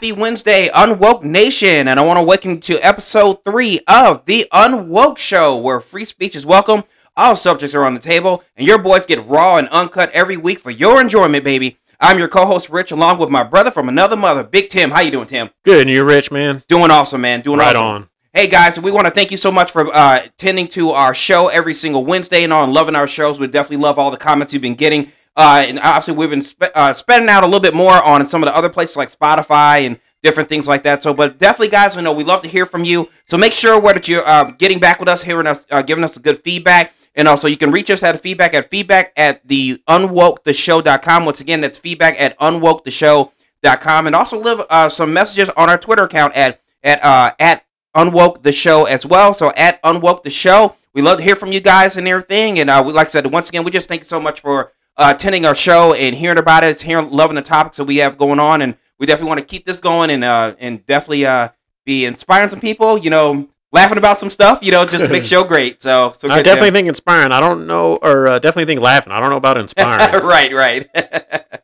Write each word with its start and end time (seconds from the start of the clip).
Happy 0.00 0.12
Wednesday, 0.12 0.70
Unwoke 0.70 1.24
Nation, 1.24 1.86
and 1.86 2.00
I 2.00 2.02
want 2.02 2.18
to 2.18 2.22
welcome 2.22 2.52
you 2.52 2.60
to 2.60 2.78
episode 2.78 3.44
three 3.44 3.80
of 3.86 4.24
the 4.24 4.46
Unwoke 4.50 5.18
Show, 5.18 5.58
where 5.58 5.78
free 5.78 6.06
speech 6.06 6.34
is 6.34 6.46
welcome, 6.46 6.84
all 7.18 7.36
subjects 7.36 7.74
are 7.74 7.84
on 7.84 7.92
the 7.92 8.00
table, 8.00 8.42
and 8.56 8.66
your 8.66 8.78
boys 8.78 9.04
get 9.04 9.28
raw 9.28 9.58
and 9.58 9.68
uncut 9.68 10.10
every 10.12 10.38
week 10.38 10.58
for 10.58 10.70
your 10.70 11.02
enjoyment, 11.02 11.44
baby. 11.44 11.76
I'm 12.00 12.18
your 12.18 12.28
co-host 12.28 12.70
Rich, 12.70 12.92
along 12.92 13.18
with 13.18 13.28
my 13.28 13.42
brother 13.42 13.70
from 13.70 13.90
another 13.90 14.16
mother, 14.16 14.42
Big 14.42 14.70
Tim. 14.70 14.90
How 14.90 15.02
you 15.02 15.10
doing, 15.10 15.26
Tim? 15.26 15.50
Good, 15.66 15.82
and 15.82 15.90
you, 15.90 16.02
Rich, 16.02 16.30
man? 16.30 16.62
Doing 16.66 16.90
awesome, 16.90 17.20
man. 17.20 17.42
Doing 17.42 17.58
right 17.58 17.76
awesome. 17.76 18.04
on. 18.04 18.08
Hey 18.32 18.46
guys, 18.46 18.80
we 18.80 18.90
want 18.90 19.06
to 19.06 19.10
thank 19.10 19.30
you 19.30 19.36
so 19.36 19.52
much 19.52 19.70
for 19.70 19.94
uh, 19.94 20.28
tending 20.38 20.68
to 20.68 20.92
our 20.92 21.12
show 21.12 21.48
every 21.48 21.74
single 21.74 22.06
Wednesday 22.06 22.42
and 22.42 22.54
on 22.54 22.72
loving 22.72 22.96
our 22.96 23.06
shows. 23.06 23.38
We 23.38 23.48
definitely 23.48 23.84
love 23.84 23.98
all 23.98 24.10
the 24.10 24.16
comments 24.16 24.54
you've 24.54 24.62
been 24.62 24.76
getting. 24.76 25.12
Uh, 25.36 25.64
and 25.66 25.78
obviously, 25.78 26.14
we've 26.14 26.30
been 26.30 26.44
uh, 26.74 26.92
spending 26.92 27.28
out 27.28 27.42
a 27.42 27.46
little 27.46 27.60
bit 27.60 27.74
more 27.74 28.02
on 28.02 28.24
some 28.26 28.42
of 28.42 28.46
the 28.46 28.56
other 28.56 28.68
places 28.68 28.96
like 28.96 29.10
Spotify 29.10 29.86
and 29.86 29.98
different 30.22 30.48
things 30.48 30.68
like 30.68 30.82
that. 30.82 31.02
So, 31.02 31.14
but 31.14 31.38
definitely, 31.38 31.68
guys, 31.68 31.96
we 31.96 32.02
know 32.02 32.12
we 32.12 32.24
love 32.24 32.42
to 32.42 32.48
hear 32.48 32.66
from 32.66 32.84
you. 32.84 33.08
So 33.24 33.38
make 33.38 33.52
sure 33.52 33.80
where 33.80 33.94
that 33.94 34.08
you're 34.08 34.26
uh, 34.26 34.50
getting 34.52 34.80
back 34.80 35.00
with 35.00 35.08
us, 35.08 35.22
hearing 35.22 35.46
us, 35.46 35.66
uh, 35.70 35.82
giving 35.82 36.04
us 36.04 36.18
good 36.18 36.42
feedback. 36.42 36.92
And 37.14 37.26
also, 37.26 37.48
you 37.48 37.56
can 37.56 37.72
reach 37.72 37.90
us 37.90 38.02
at 38.02 38.20
feedback 38.20 38.54
at 38.54 38.70
feedback 38.70 39.12
at 39.16 39.46
the 39.46 39.82
unwoketheshow.com. 39.88 41.24
Once 41.24 41.40
again, 41.40 41.60
that's 41.60 41.78
feedback 41.78 42.20
at 42.20 42.38
unwoke 42.38 42.84
the 42.84 42.90
unwoketheshow.com. 42.90 44.06
And 44.06 44.16
also, 44.16 44.38
leave 44.40 44.60
uh, 44.70 44.88
some 44.88 45.12
messages 45.12 45.50
on 45.50 45.68
our 45.68 45.78
Twitter 45.78 46.04
account 46.04 46.34
at 46.34 46.60
at 46.82 47.04
uh, 47.04 47.32
at 47.38 47.64
unwoke 47.96 48.42
the 48.42 48.52
show 48.52 48.84
as 48.84 49.04
well. 49.04 49.34
So 49.34 49.52
at 49.56 49.82
unwoke 49.82 50.22
the 50.22 50.30
show, 50.30 50.76
we 50.92 51.02
love 51.02 51.18
to 51.18 51.24
hear 51.24 51.36
from 51.36 51.52
you 51.52 51.60
guys 51.60 51.96
and 51.96 52.06
everything. 52.06 52.58
And 52.58 52.70
uh, 52.70 52.82
we 52.86 52.92
like 52.92 53.08
I 53.08 53.10
said, 53.10 53.26
once 53.32 53.48
again, 53.48 53.64
we 53.64 53.70
just 53.70 53.88
thank 53.88 54.02
you 54.02 54.06
so 54.06 54.20
much 54.20 54.40
for 54.40 54.72
uh, 55.00 55.14
attending 55.14 55.46
our 55.46 55.54
show 55.54 55.94
and 55.94 56.14
hearing 56.14 56.38
about 56.38 56.62
it. 56.62 56.82
Hearing, 56.82 57.10
loving 57.10 57.34
the 57.34 57.42
topics 57.42 57.78
that 57.78 57.86
we 57.86 57.96
have 57.96 58.18
going 58.18 58.38
on, 58.38 58.60
and 58.60 58.76
we 58.98 59.06
definitely 59.06 59.28
want 59.28 59.40
to 59.40 59.46
keep 59.46 59.64
this 59.64 59.80
going 59.80 60.10
and 60.10 60.22
uh, 60.22 60.54
and 60.58 60.84
definitely 60.84 61.24
uh, 61.24 61.48
be 61.86 62.04
inspiring 62.04 62.50
some 62.50 62.60
people. 62.60 62.98
You 62.98 63.08
know, 63.08 63.48
laughing 63.72 63.96
about 63.96 64.18
some 64.18 64.28
stuff. 64.28 64.58
You 64.62 64.72
know, 64.72 64.84
just 64.84 65.06
to 65.06 65.10
make 65.10 65.22
show 65.24 65.42
great. 65.42 65.80
So, 65.80 66.12
so 66.18 66.30
I 66.30 66.42
definitely 66.42 66.72
think 66.72 66.86
inspiring. 66.86 67.32
I 67.32 67.40
don't 67.40 67.66
know, 67.66 67.96
or 67.96 68.28
uh, 68.28 68.38
definitely 68.38 68.66
think 68.66 68.82
laughing. 68.82 69.12
I 69.12 69.20
don't 69.20 69.30
know 69.30 69.36
about 69.36 69.56
inspiring. 69.56 70.22
right, 70.24 70.52
right. 70.52 70.88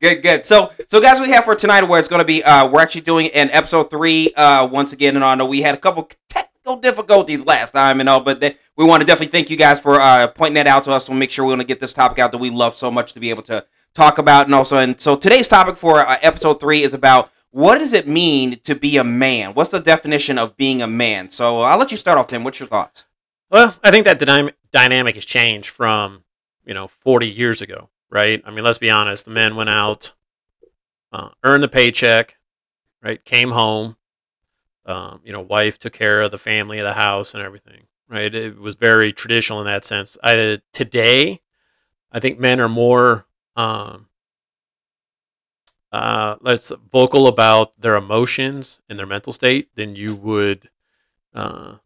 good, 0.00 0.22
good. 0.22 0.46
So, 0.46 0.70
so 0.86 1.00
guys, 1.00 1.20
we 1.20 1.30
have 1.30 1.44
for 1.44 1.56
tonight 1.56 1.82
where 1.82 1.98
it's 1.98 2.08
going 2.08 2.20
to 2.20 2.24
be. 2.24 2.44
Uh, 2.44 2.68
we're 2.68 2.80
actually 2.80 3.00
doing 3.00 3.28
an 3.30 3.50
episode 3.50 3.90
three. 3.90 4.32
Uh, 4.34 4.68
once 4.68 4.92
again, 4.92 5.16
and 5.16 5.24
I 5.24 5.34
know 5.34 5.46
we 5.46 5.62
had 5.62 5.74
a 5.74 5.78
couple 5.78 6.08
difficulties 6.76 7.44
last 7.44 7.72
time 7.72 8.00
and 8.00 8.08
all, 8.08 8.20
but 8.20 8.40
they, 8.40 8.56
we 8.76 8.84
want 8.84 9.00
to 9.00 9.06
definitely 9.06 9.32
thank 9.32 9.50
you 9.50 9.56
guys 9.56 9.80
for 9.80 10.00
uh, 10.00 10.28
pointing 10.28 10.54
that 10.54 10.66
out 10.66 10.84
to 10.84 10.92
us. 10.92 11.08
We'll 11.08 11.18
make 11.18 11.30
sure 11.30 11.44
we're 11.44 11.50
going 11.50 11.58
to 11.60 11.64
get 11.64 11.80
this 11.80 11.92
topic 11.92 12.18
out 12.18 12.32
that 12.32 12.38
we 12.38 12.50
love 12.50 12.74
so 12.74 12.90
much 12.90 13.12
to 13.14 13.20
be 13.20 13.30
able 13.30 13.42
to 13.44 13.64
talk 13.94 14.18
about, 14.18 14.46
and 14.46 14.54
also, 14.54 14.78
and 14.78 15.00
so 15.00 15.16
today's 15.16 15.48
topic 15.48 15.76
for 15.76 16.06
uh, 16.06 16.18
episode 16.22 16.60
three 16.60 16.82
is 16.82 16.94
about. 16.94 17.30
What 17.50 17.78
does 17.78 17.94
it 17.94 18.06
mean 18.06 18.60
to 18.64 18.74
be 18.74 18.98
a 18.98 19.04
man? 19.04 19.54
What's 19.54 19.70
the 19.70 19.80
definition 19.80 20.36
of 20.36 20.54
being 20.58 20.82
a 20.82 20.86
man? 20.86 21.30
So 21.30 21.62
I'll 21.62 21.78
let 21.78 21.90
you 21.90 21.96
start 21.96 22.18
off, 22.18 22.26
Tim. 22.26 22.44
What's 22.44 22.60
your 22.60 22.68
thoughts? 22.68 23.06
well, 23.50 23.74
I 23.82 23.90
think 23.90 24.04
that 24.04 24.20
dynam- 24.20 24.52
dynamic 24.72 25.14
has 25.14 25.24
changed 25.24 25.70
from 25.70 26.24
you 26.64 26.74
know 26.74 26.88
40 26.88 27.28
years 27.28 27.62
ago, 27.62 27.88
right? 28.10 28.42
I 28.44 28.50
mean, 28.50 28.64
let's 28.64 28.78
be 28.78 28.90
honest. 28.90 29.24
The 29.24 29.30
men 29.30 29.56
went 29.56 29.70
out, 29.70 30.12
uh, 31.12 31.30
earned 31.44 31.62
the 31.62 31.68
paycheck, 31.68 32.36
right? 33.02 33.24
Came 33.24 33.50
home. 33.50 33.96
Um, 34.88 35.20
you 35.24 35.32
know, 35.32 35.40
wife 35.42 35.78
took 35.78 35.92
care 35.92 36.22
of 36.22 36.30
the 36.30 36.38
family, 36.38 36.78
of 36.78 36.84
the 36.84 36.94
house, 36.94 37.34
and 37.34 37.42
everything. 37.42 37.82
Right? 38.08 38.34
It 38.34 38.58
was 38.58 38.74
very 38.74 39.12
traditional 39.12 39.60
in 39.60 39.66
that 39.66 39.84
sense. 39.84 40.16
I, 40.24 40.60
today, 40.72 41.42
I 42.10 42.20
think 42.20 42.38
men 42.38 42.60
are 42.60 42.68
more 42.68 43.26
um, 43.54 44.08
uh, 45.92 46.36
let's 46.40 46.72
vocal 46.92 47.26
about 47.26 47.80
their 47.80 47.96
emotions 47.96 48.80
and 48.88 48.98
their 48.98 49.06
mental 49.06 49.32
state 49.32 49.74
than 49.74 49.96
you 49.96 50.14
would 50.14 50.68
uh, 51.34 51.76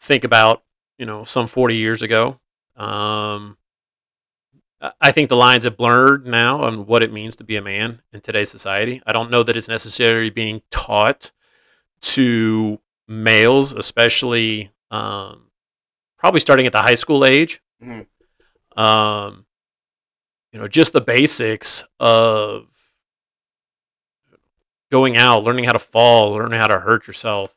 think 0.00 0.24
about, 0.24 0.62
you 0.98 1.06
know, 1.06 1.24
some 1.24 1.46
40 1.46 1.76
years 1.76 2.02
ago. 2.02 2.40
Um, 2.76 3.56
I- 4.80 4.92
I 5.00 5.12
think 5.12 5.28
the 5.28 5.36
lines 5.36 5.64
have 5.64 5.76
blurred 5.76 6.26
now 6.26 6.62
on 6.62 6.86
what 6.86 7.02
it 7.02 7.12
means 7.12 7.36
to 7.36 7.44
be 7.44 7.56
a 7.56 7.62
man 7.62 8.02
in 8.12 8.20
today's 8.20 8.50
society. 8.50 9.02
I 9.06 9.12
don't 9.12 9.30
know 9.30 9.42
that 9.42 9.56
it's 9.56 9.68
necessarily 9.68 10.30
being 10.30 10.62
taught 10.70 11.32
to 12.00 12.80
males, 13.06 13.72
especially 13.72 14.70
um, 14.90 15.50
probably 16.18 16.40
starting 16.40 16.66
at 16.66 16.72
the 16.72 16.82
high 16.82 16.94
school 16.94 17.24
age. 17.24 17.60
Mhm. 17.82 18.06
Um, 18.76 19.46
you 20.52 20.58
know, 20.58 20.68
just 20.68 20.92
the 20.92 21.00
basics 21.00 21.84
of 22.00 22.66
going 24.90 25.16
out, 25.16 25.44
learning 25.44 25.64
how 25.64 25.72
to 25.72 25.78
fall, 25.78 26.32
learning 26.32 26.58
how 26.58 26.66
to 26.66 26.80
hurt 26.80 27.06
yourself. 27.06 27.54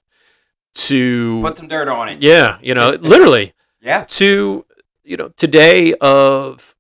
To 0.76 1.42
Put 1.42 1.58
some 1.58 1.68
dirt 1.68 1.90
on 1.90 2.08
it. 2.10 2.22
yeah, 2.22 2.58
you 2.62 2.74
know, 2.74 2.92
literally 3.02 3.54
Yeah. 3.82 4.06
to 4.10 4.66
you 5.04 5.18
know 5.18 5.30
today 5.30 5.94
of 5.96 6.76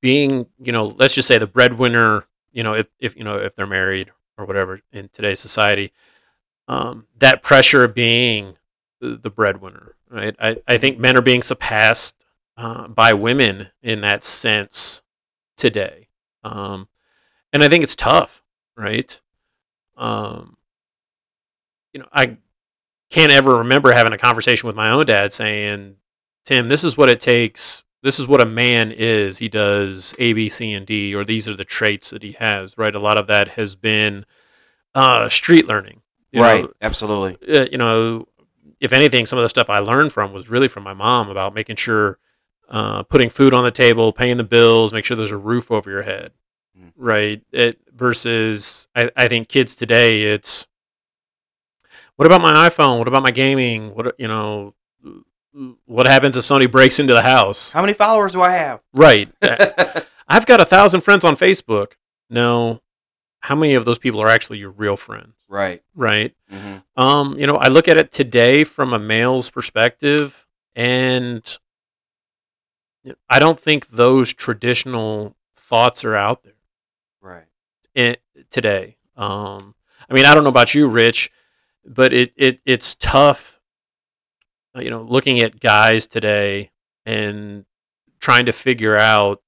being 0.00 0.46
you 0.58 0.72
know 0.72 0.86
let's 0.98 1.14
just 1.14 1.28
say 1.28 1.38
the 1.38 1.46
breadwinner 1.46 2.24
you 2.52 2.62
know 2.64 2.74
if, 2.74 2.88
if 2.98 3.16
you 3.16 3.22
know 3.24 3.36
if 3.36 3.54
they're 3.54 3.66
married 3.66 4.10
or 4.36 4.44
whatever 4.46 4.80
in 4.92 5.08
today's 5.12 5.38
society 5.38 5.92
um, 6.68 7.06
that 7.18 7.42
pressure 7.42 7.84
of 7.84 7.94
being 7.94 8.56
the, 9.00 9.18
the 9.22 9.30
breadwinner 9.30 9.94
right 10.10 10.34
I, 10.40 10.56
I 10.66 10.78
think 10.78 10.98
men 10.98 11.16
are 11.16 11.22
being 11.22 11.42
surpassed 11.42 12.24
uh, 12.56 12.88
by 12.88 13.12
women 13.12 13.68
in 13.82 14.00
that 14.02 14.24
sense 14.24 15.02
today 15.56 16.08
um, 16.42 16.88
and 17.52 17.62
i 17.62 17.68
think 17.68 17.82
it's 17.82 17.96
tough 17.96 18.42
right 18.76 19.20
um, 19.96 20.56
you 21.92 22.00
know 22.00 22.08
i 22.12 22.36
can't 23.14 23.30
ever 23.30 23.58
remember 23.58 23.92
having 23.92 24.12
a 24.12 24.18
conversation 24.18 24.66
with 24.66 24.74
my 24.74 24.90
own 24.90 25.06
dad 25.06 25.32
saying, 25.32 25.94
Tim, 26.44 26.68
this 26.68 26.82
is 26.82 26.96
what 26.96 27.08
it 27.08 27.20
takes. 27.20 27.84
This 28.02 28.18
is 28.18 28.26
what 28.26 28.40
a 28.40 28.46
man 28.46 28.90
is. 28.90 29.38
He 29.38 29.48
does 29.48 30.16
A, 30.18 30.32
B, 30.32 30.48
C, 30.48 30.72
and 30.72 30.84
D, 30.84 31.14
or 31.14 31.24
these 31.24 31.48
are 31.48 31.54
the 31.54 31.64
traits 31.64 32.10
that 32.10 32.24
he 32.24 32.32
has, 32.32 32.76
right? 32.76 32.94
A 32.94 32.98
lot 32.98 33.16
of 33.16 33.28
that 33.28 33.48
has 33.50 33.76
been 33.76 34.26
uh, 34.96 35.28
street 35.28 35.68
learning. 35.68 36.02
Right. 36.42 36.64
know, 36.64 36.72
Absolutely. 36.82 37.56
uh, 37.56 37.66
you 37.70 37.78
know, 37.78 38.26
if 38.80 38.92
anything, 38.92 39.26
some 39.26 39.38
of 39.38 39.42
the 39.44 39.48
stuff 39.48 39.70
I 39.70 39.78
learned 39.78 40.12
from 40.12 40.32
was 40.32 40.48
really 40.48 40.68
from 40.68 40.82
my 40.82 40.94
mom 40.94 41.30
about 41.30 41.54
making 41.54 41.76
sure 41.76 42.18
uh, 42.68 43.02
putting 43.04 43.30
food 43.30 43.52
on 43.54 43.64
the 43.64 43.70
table, 43.70 44.12
paying 44.12 44.36
the 44.36 44.44
bills, 44.44 44.92
make 44.92 45.04
sure 45.04 45.16
there's 45.16 45.30
a 45.30 45.36
roof 45.36 45.70
over 45.70 45.90
your 45.90 46.02
head, 46.02 46.30
Mm. 46.78 46.92
right? 46.96 47.42
It 47.52 47.78
versus 47.94 48.88
I, 48.96 49.10
I 49.16 49.28
think 49.28 49.48
kids 49.48 49.74
today, 49.76 50.22
it's 50.24 50.66
what 52.16 52.26
about 52.26 52.40
my 52.40 52.68
iPhone? 52.68 52.98
What 52.98 53.06
about 53.08 53.22
my 53.22 53.30
gaming? 53.30 53.94
What 53.94 54.14
you 54.18 54.28
know? 54.28 54.74
What 55.86 56.06
happens 56.08 56.36
if 56.36 56.44
somebody 56.44 56.66
breaks 56.66 56.98
into 56.98 57.12
the 57.14 57.22
house? 57.22 57.70
How 57.70 57.80
many 57.80 57.92
followers 57.92 58.32
do 58.32 58.42
I 58.42 58.50
have? 58.50 58.80
Right. 58.92 59.30
I've 60.28 60.46
got 60.46 60.60
a 60.60 60.64
thousand 60.64 61.02
friends 61.02 61.24
on 61.24 61.36
Facebook. 61.36 61.92
No, 62.28 62.80
how 63.44 63.54
many 63.54 63.74
of 63.74 63.84
those 63.84 63.98
people 63.98 64.20
are 64.22 64.28
actually 64.28 64.58
your 64.58 64.70
real 64.70 64.96
friends? 64.96 65.34
right. 65.48 65.82
Right. 65.94 66.34
hmm 66.48 66.76
Um, 66.96 67.38
you 67.38 67.46
know, 67.46 67.56
I 67.56 67.68
look 67.68 67.88
at 67.88 67.96
it 67.98 68.10
today 68.10 68.64
from 68.64 68.92
a 68.92 68.98
male's 68.98 69.50
perspective, 69.50 70.46
and 70.74 71.42
I 73.28 73.38
don't 73.38 73.60
think 73.60 73.88
those 73.90 74.32
traditional 74.32 75.36
thoughts 75.56 76.04
are 76.04 76.16
out 76.16 76.42
there 76.42 76.52
Right. 77.20 77.44
in, 77.94 78.16
today. 78.50 78.96
Um, 79.16 79.74
I 80.08 80.14
mean, 80.14 80.24
I 80.24 80.34
don't 80.34 80.42
know 80.44 80.50
about 80.50 80.74
you, 80.74 80.88
Rich, 80.88 81.30
but 81.84 82.12
it, 82.12 82.32
it 82.36 82.60
it's 82.64 82.94
tough. 82.94 83.60
uh, 84.76 84.80
You 84.80 84.90
know, 84.90 85.02
looking 85.02 85.40
at 85.40 85.60
guys 85.60 86.06
today 86.06 86.70
and 87.04 87.64
trying 88.20 88.46
to 88.46 88.52
figure 88.52 88.96
out. 88.96 89.42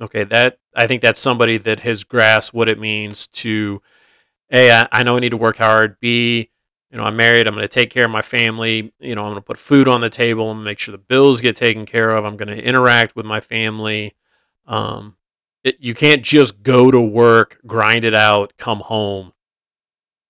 Okay, 0.00 0.24
that 0.24 0.58
I 0.74 0.86
think 0.86 1.02
that's 1.02 1.20
somebody 1.20 1.58
that 1.58 1.80
has 1.80 2.04
grasped 2.04 2.54
what 2.54 2.68
it 2.68 2.78
means 2.78 3.26
to. 3.28 3.82
A, 4.52 4.72
I, 4.72 4.88
I 4.90 5.02
know 5.02 5.16
I 5.16 5.20
need 5.20 5.30
to 5.30 5.36
work 5.36 5.58
hard. 5.58 6.00
B, 6.00 6.50
you 6.90 6.96
know, 6.96 7.04
I'm 7.04 7.16
married. 7.16 7.46
I'm 7.46 7.54
going 7.54 7.66
to 7.66 7.68
take 7.68 7.90
care 7.90 8.04
of 8.04 8.10
my 8.10 8.22
family. 8.22 8.92
You 8.98 9.14
know, 9.14 9.22
I'm 9.22 9.32
going 9.32 9.36
to 9.36 9.46
put 9.46 9.58
food 9.58 9.86
on 9.88 10.00
the 10.00 10.10
table 10.10 10.50
and 10.50 10.64
make 10.64 10.78
sure 10.78 10.92
the 10.92 10.98
bills 10.98 11.40
get 11.40 11.54
taken 11.54 11.86
care 11.86 12.10
of. 12.10 12.24
I'm 12.24 12.36
going 12.36 12.48
to 12.48 12.64
interact 12.64 13.14
with 13.14 13.26
my 13.26 13.40
family. 13.40 14.16
Um, 14.66 15.16
it, 15.62 15.76
you 15.80 15.94
can't 15.94 16.22
just 16.22 16.62
go 16.62 16.90
to 16.90 17.00
work, 17.00 17.60
grind 17.66 18.04
it 18.04 18.14
out, 18.14 18.54
come 18.56 18.80
home, 18.80 19.32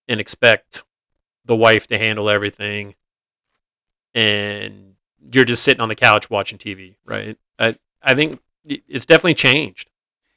and 0.09 0.21
expect 0.21 0.83
the 1.45 1.57
wife 1.57 1.87
to 1.89 1.99
handle 1.99 2.29
everything, 2.29 2.95
and 4.15 4.95
you're 5.33 5.45
just 5.45 5.63
sitting 5.63 5.81
on 5.81 5.89
the 5.89 5.95
couch 5.95 6.29
watching 6.29 6.59
TV, 6.59 6.97
right? 7.05 7.39
I 7.59 7.77
I 8.03 8.15
think 8.15 8.41
it's 8.65 9.07
definitely 9.07 9.35
changed. 9.35 9.91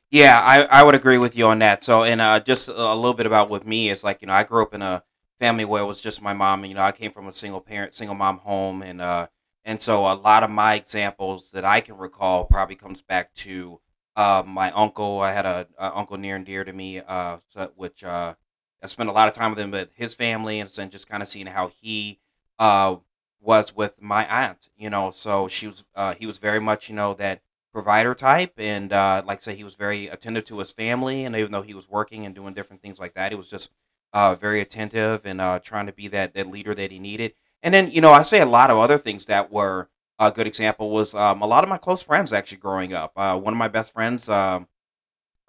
Yeah, 0.10 0.40
I, 0.40 0.64
I 0.64 0.84
would 0.84 0.96
agree 0.96 1.18
with 1.18 1.36
you 1.36 1.48
on 1.48 1.60
that. 1.60 1.84
So, 1.84 2.04
and 2.04 2.22
uh, 2.22 2.40
just 2.40 2.68
a 2.68 2.94
little 2.94 3.16
bit 3.16 3.26
about 3.26 3.50
with 3.50 3.66
me 3.66 3.90
is 3.90 4.04
like 4.04 4.22
you 4.22 4.28
know 4.28 4.34
I 4.34 4.44
grew 4.44 4.62
up 4.62 4.74
in 4.74 4.82
a 4.82 5.04
family 5.44 5.66
where 5.66 5.84
it 5.84 5.86
was 5.86 6.00
just 6.00 6.22
my 6.22 6.34
mom. 6.34 6.64
And, 6.64 6.70
you 6.70 6.76
know, 6.76 6.84
I 6.84 6.94
came 6.94 7.12
from 7.12 7.28
a 7.28 7.34
single 7.34 7.60
parent, 7.60 7.96
single 7.96 8.16
mom 8.16 8.38
home, 8.40 8.82
and 8.82 9.02
uh, 9.02 9.28
and 9.66 9.82
so 9.82 10.12
a 10.12 10.16
lot 10.16 10.44
of 10.44 10.50
my 10.50 10.76
examples 10.76 11.52
that 11.52 11.66
I 11.66 11.82
can 11.82 11.98
recall 11.98 12.46
probably 12.46 12.76
comes 12.76 13.02
back 13.02 13.34
to 13.36 13.80
uh, 14.16 14.44
my 14.46 14.72
uncle. 14.72 15.20
I 15.20 15.32
had 15.32 15.46
a, 15.46 15.68
uncle 15.78 16.18
near 16.18 16.36
and 16.36 16.46
dear 16.46 16.64
to 16.64 16.74
me, 16.74 17.00
uh, 17.00 17.38
which 17.76 18.04
uh, 18.04 18.36
I 18.82 18.88
spent 18.88 19.10
a 19.10 19.14
lot 19.14 19.28
of 19.28 19.36
time 19.36 19.52
with 19.52 19.60
him, 19.60 19.72
with 19.72 19.90
his 19.96 20.16
family, 20.16 20.60
and 20.60 20.70
then 20.70 20.90
just 20.90 21.10
kind 21.10 21.24
of 21.24 21.30
seeing 21.30 21.48
how 21.48 21.72
he 21.82 22.20
uh, 22.60 22.98
was 23.42 23.76
with 23.76 24.02
my 24.02 24.26
aunt. 24.26 24.70
You 24.78 24.90
know, 24.90 25.10
so 25.12 25.48
she 25.48 25.68
was 25.68 25.84
uh, 25.96 26.14
he 26.14 26.26
was 26.26 26.38
very 26.38 26.60
much 26.60 26.90
you 26.90 26.96
know 26.96 27.14
that 27.16 27.42
provider 27.74 28.14
type, 28.14 28.54
and 28.58 28.94
uh, 28.94 29.24
like 29.26 29.40
I 29.40 29.42
say, 29.42 29.56
he 29.56 29.64
was 29.64 29.76
very 29.76 30.08
attentive 30.08 30.46
to 30.46 30.60
his 30.60 30.72
family, 30.72 31.26
and 31.26 31.36
even 31.36 31.52
though 31.52 31.64
he 31.64 31.74
was 31.74 31.90
working 31.90 32.26
and 32.26 32.36
doing 32.36 32.54
different 32.54 32.82
things 32.82 33.00
like 33.00 33.16
that, 33.16 33.32
he 33.32 33.38
was 33.38 33.50
just 33.50 33.72
uh, 34.14 34.36
very 34.36 34.62
attentive 34.62 35.26
and 35.26 35.42
uh, 35.42 35.60
trying 35.60 35.88
to 35.88 35.92
be 35.94 36.08
that 36.10 36.34
that 36.36 36.48
leader 36.50 36.76
that 36.76 36.92
he 36.92 37.00
needed. 37.00 37.34
And 37.62 37.74
then 37.74 37.92
you 37.92 38.00
know, 38.00 38.14
I 38.14 38.24
say 38.24 38.40
a 38.40 38.46
lot 38.46 38.70
of 38.70 38.78
other 38.78 38.98
things 38.98 39.26
that 39.26 39.52
were 39.52 39.90
a 40.20 40.32
good 40.32 40.48
example 40.48 40.92
was 40.92 41.16
um, 41.16 41.42
a 41.42 41.48
lot 41.48 41.64
of 41.64 41.70
my 41.70 41.78
close 41.78 42.04
friends 42.04 42.32
actually 42.32 42.60
growing 42.60 42.94
up. 42.94 43.12
Uh, 43.18 43.36
one 43.38 43.54
of 43.54 43.58
my 43.58 43.68
best 43.68 43.92
friends 43.92 44.30
um, 44.30 44.68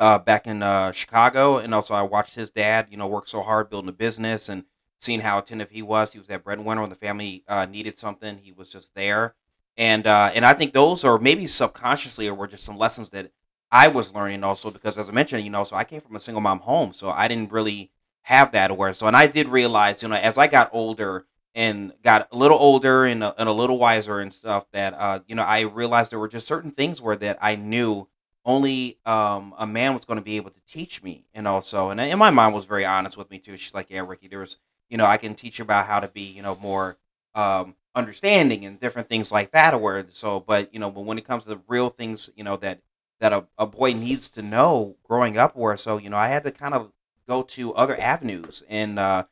uh, 0.00 0.18
back 0.18 0.46
in 0.46 0.62
uh, 0.62 0.92
Chicago, 0.92 1.58
and 1.58 1.74
also 1.74 1.94
I 1.94 2.02
watched 2.02 2.34
his 2.34 2.50
dad, 2.50 2.88
you 2.90 2.96
know, 2.96 3.06
work 3.06 3.28
so 3.28 3.42
hard 3.42 3.68
building 3.68 3.90
a 3.90 3.92
business 3.92 4.48
and 4.48 4.64
seeing 4.98 5.20
how 5.20 5.38
attentive 5.38 5.70
he 5.70 5.82
was. 5.82 6.12
He 6.12 6.18
was 6.18 6.28
that 6.28 6.42
breadwinner 6.42 6.80
when 6.80 6.90
the 6.90 6.96
family 6.96 7.44
needed 7.68 7.98
something. 7.98 8.38
He 8.38 8.50
was 8.50 8.70
just 8.70 8.94
there, 8.94 9.34
and 9.76 10.06
uh, 10.06 10.30
and 10.34 10.44
I 10.44 10.54
think 10.54 10.72
those 10.72 11.04
are 11.04 11.18
maybe 11.18 11.46
subconsciously 11.46 12.28
or 12.28 12.34
were 12.34 12.46
just 12.46 12.64
some 12.64 12.78
lessons 12.78 13.10
that 13.10 13.30
I 13.70 13.88
was 13.88 14.14
learning 14.14 14.44
also 14.44 14.70
because 14.70 14.98
as 14.98 15.08
I 15.08 15.12
mentioned, 15.12 15.44
you 15.44 15.50
know, 15.50 15.64
so 15.64 15.76
I 15.76 15.84
came 15.84 16.00
from 16.00 16.16
a 16.16 16.20
single 16.20 16.40
mom 16.40 16.60
home, 16.60 16.92
so 16.92 17.10
I 17.10 17.28
didn't 17.28 17.52
really 17.52 17.90
have 18.22 18.52
that 18.52 18.70
awareness. 18.70 18.98
So 18.98 19.06
and 19.06 19.16
I 19.16 19.26
did 19.26 19.48
realize, 19.48 20.02
you 20.02 20.08
know, 20.08 20.16
as 20.16 20.38
I 20.38 20.46
got 20.46 20.70
older 20.72 21.26
and 21.54 21.92
got 22.02 22.28
a 22.32 22.36
little 22.36 22.58
older 22.58 23.04
and 23.04 23.22
a, 23.22 23.34
and 23.38 23.48
a 23.48 23.52
little 23.52 23.78
wiser 23.78 24.20
and 24.20 24.32
stuff 24.32 24.66
that 24.72 24.94
uh, 24.94 25.20
you 25.26 25.34
know 25.34 25.42
I 25.42 25.60
realized 25.60 26.12
there 26.12 26.18
were 26.18 26.28
just 26.28 26.46
certain 26.46 26.70
things 26.70 27.00
where 27.00 27.16
that 27.16 27.38
I 27.40 27.56
knew 27.56 28.08
only 28.44 28.98
um, 29.06 29.54
a 29.58 29.66
man 29.66 29.94
was 29.94 30.04
going 30.04 30.18
to 30.18 30.24
be 30.24 30.36
able 30.36 30.50
to 30.50 30.60
teach 30.68 31.02
me 31.02 31.24
and 31.34 31.48
also 31.48 31.90
and, 31.90 32.00
and 32.00 32.18
my 32.18 32.30
mom 32.30 32.52
was 32.52 32.64
very 32.64 32.84
honest 32.84 33.16
with 33.16 33.30
me 33.30 33.38
too 33.38 33.56
she's 33.56 33.74
like 33.74 33.90
yeah 33.90 34.00
ricky 34.00 34.28
there's 34.28 34.58
you 34.90 34.98
know 34.98 35.06
i 35.06 35.16
can 35.16 35.34
teach 35.34 35.58
you 35.58 35.62
about 35.62 35.86
how 35.86 35.98
to 35.98 36.08
be 36.08 36.22
you 36.22 36.42
know 36.42 36.56
more 36.60 36.98
um, 37.34 37.74
understanding 37.94 38.64
and 38.64 38.80
different 38.80 39.08
things 39.08 39.30
like 39.30 39.52
that 39.52 39.80
where 39.80 40.04
so 40.10 40.40
but 40.40 40.72
you 40.74 40.80
know 40.80 40.90
but 40.90 41.02
when 41.02 41.18
it 41.18 41.24
comes 41.26 41.44
to 41.44 41.48
the 41.50 41.60
real 41.68 41.90
things 41.90 42.30
you 42.36 42.42
know 42.44 42.56
that 42.56 42.80
that 43.20 43.32
a, 43.32 43.44
a 43.56 43.66
boy 43.66 43.92
needs 43.92 44.28
to 44.28 44.42
know 44.42 44.96
growing 45.04 45.38
up 45.38 45.54
where 45.56 45.76
so 45.76 45.96
you 45.96 46.10
know 46.10 46.16
i 46.16 46.28
had 46.28 46.42
to 46.42 46.50
kind 46.50 46.74
of 46.74 46.90
go 47.28 47.42
to 47.42 47.72
other 47.74 47.98
avenues 48.00 48.64
and 48.68 48.98
uh 48.98 49.24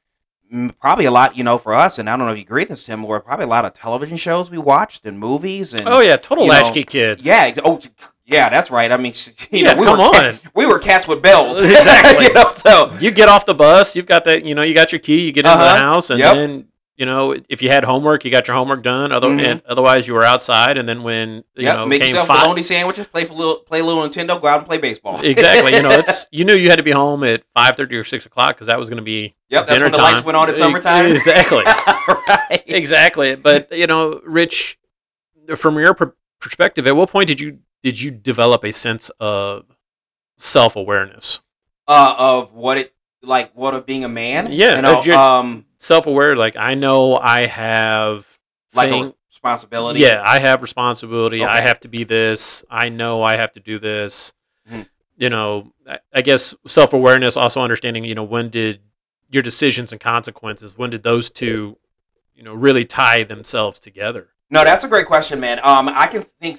probably 0.78 1.06
a 1.06 1.10
lot 1.10 1.36
you 1.36 1.42
know 1.42 1.56
for 1.56 1.72
us 1.74 1.98
and 1.98 2.10
i 2.10 2.16
don't 2.16 2.26
know 2.26 2.32
if 2.32 2.38
you 2.38 2.42
agree 2.44 2.62
with 2.62 2.68
this 2.68 2.84
tim 2.84 3.02
were 3.02 3.20
probably 3.20 3.44
a 3.44 3.48
lot 3.48 3.64
of 3.64 3.72
television 3.72 4.16
shows 4.18 4.50
we 4.50 4.58
watched 4.58 5.06
and 5.06 5.18
movies 5.18 5.72
and 5.72 5.88
Oh 5.88 6.00
yeah, 6.00 6.16
total 6.16 6.44
you 6.44 6.50
know, 6.50 6.56
latchkey 6.56 6.84
kids. 6.84 7.24
yeah. 7.24 7.54
Oh, 7.64 7.80
yeah. 8.26 8.48
That's 8.50 8.70
right. 8.70 8.92
I 8.92 8.96
mean, 8.98 9.14
you 9.50 9.64
Yeah, 9.64 9.74
know, 9.74 9.80
we 9.80 9.86
come 9.86 9.98
were 9.98 10.04
on. 10.04 10.38
we 10.54 10.66
were 10.66 10.78
cats 10.78 11.08
with 11.08 11.22
bells. 11.22 11.60
Exactly. 11.62 12.26
you 12.26 12.34
know, 12.34 12.52
so 12.54 12.94
You 13.00 13.10
get 13.10 13.28
off 13.28 13.46
the 13.46 13.54
bus, 13.54 13.96
you've 13.96 14.06
got 14.06 14.24
that, 14.26 14.44
you 14.44 14.54
know, 14.54 14.62
you 14.62 14.74
got 14.74 14.92
your 14.92 14.98
key, 14.98 15.24
you 15.24 15.32
get 15.32 15.46
into 15.46 15.56
the 15.58 15.64
Uh-huh. 15.64 15.76
house, 15.76 16.10
and 16.10 16.20
Yep. 16.20 16.34
then 16.34 16.68
you 17.02 17.06
know, 17.06 17.34
if 17.48 17.60
you 17.62 17.68
had 17.68 17.82
homework, 17.82 18.24
you 18.24 18.30
got 18.30 18.46
your 18.46 18.56
homework 18.56 18.84
done. 18.84 19.10
Other, 19.10 19.26
Mhm. 19.26 19.44
and 19.44 19.62
otherwise, 19.66 20.06
you 20.06 20.14
were 20.14 20.22
outside, 20.22 20.78
and 20.78 20.88
then 20.88 21.02
when 21.02 21.38
you 21.56 21.64
yep, 21.64 21.74
know 21.78 21.84
make 21.86 22.00
came 22.00 22.10
yourself 22.10 22.28
five, 22.28 22.42
bologna 22.44 22.62
sandwiches. 22.62 23.06
Play 23.08 23.24
for 23.24 23.34
little, 23.34 23.56
play 23.56 23.80
a 23.80 23.84
little 23.84 24.08
Nintendo. 24.08 24.40
Go 24.40 24.46
out 24.46 24.58
and 24.58 24.66
play 24.68 24.78
baseball. 24.78 25.18
exactly. 25.20 25.74
You 25.74 25.82
know, 25.82 25.90
it's 26.02 26.28
you 26.30 26.44
knew 26.44 26.54
you 26.54 26.70
had 26.70 26.76
to 26.76 26.84
be 26.84 26.92
home 26.92 27.24
at 27.24 27.42
five 27.56 27.74
thirty 27.74 27.96
or 27.96 28.04
six 28.04 28.24
o'clock 28.24 28.54
because 28.54 28.68
that 28.68 28.78
was 28.78 28.88
going 28.88 28.98
to 28.98 29.02
be 29.02 29.34
Yep, 29.48 29.66
that's 29.66 29.72
dinner 29.72 29.84
when 29.86 29.92
the 29.92 29.98
time. 29.98 30.14
lights 30.14 30.24
went 30.24 30.36
on 30.36 30.48
at 30.48 30.54
summertime. 30.54 31.06
Exactly, 31.10 31.64
right. 32.08 32.62
exactly. 32.66 33.34
But 33.34 33.76
you 33.76 33.88
know, 33.88 34.20
Rich, 34.24 34.78
from 35.56 35.76
your 35.78 35.94
per- 35.94 36.14
perspective, 36.40 36.86
at 36.86 36.94
what 36.94 37.10
point 37.10 37.26
did 37.26 37.40
you 37.40 37.58
did 37.82 38.00
you 38.00 38.12
develop 38.12 38.62
a 38.64 38.72
sense 38.72 39.10
of 39.18 39.64
self 40.38 40.76
awareness? 40.76 41.40
Uh, 41.88 42.14
of 42.16 42.52
what 42.52 42.78
it 42.78 42.94
like, 43.22 43.52
what 43.54 43.74
of 43.74 43.86
being 43.86 44.04
a 44.04 44.08
man. 44.08 44.48
Yeah, 44.50 44.76
You 44.76 44.82
know, 44.82 45.18
um, 45.18 45.66
Self 45.78 46.06
aware, 46.06 46.36
like 46.36 46.56
I 46.56 46.74
know 46.74 47.16
I 47.16 47.46
have 47.46 48.26
like 48.74 48.90
thing- 48.90 49.04
a 49.06 49.14
responsibility. 49.28 50.00
Yeah, 50.00 50.22
I 50.24 50.38
have 50.38 50.62
responsibility. 50.62 51.44
I 51.44 51.60
have 51.60 51.80
to 51.80 51.88
be 51.88 52.04
this. 52.04 52.64
I 52.70 52.88
know 52.88 53.22
I 53.22 53.34
have 53.36 53.52
to 53.52 53.60
do 53.60 53.78
this. 53.80 54.32
Mhm. 54.70 54.86
You 55.16 55.30
know, 55.30 55.72
I- 55.88 55.98
I 56.14 56.22
guess 56.22 56.54
self 56.66 56.92
awareness, 56.92 57.36
also 57.36 57.60
understanding, 57.60 58.04
you 58.04 58.14
know, 58.14 58.22
when 58.22 58.48
did 58.48 58.80
your 59.30 59.42
decisions 59.42 59.90
and 59.90 60.00
consequences, 60.00 60.78
when 60.78 60.90
did 60.90 61.02
those 61.02 61.30
two, 61.30 61.78
you 62.34 62.42
know, 62.44 62.54
really 62.54 62.84
tie 62.84 63.24
themselves 63.24 63.80
together? 63.80 64.28
No, 64.50 64.62
that's 64.64 64.84
a 64.84 64.88
great 64.88 65.06
question, 65.06 65.40
man. 65.40 65.58
Um, 65.64 65.88
I 65.88 66.06
can 66.06 66.22
think 66.22 66.58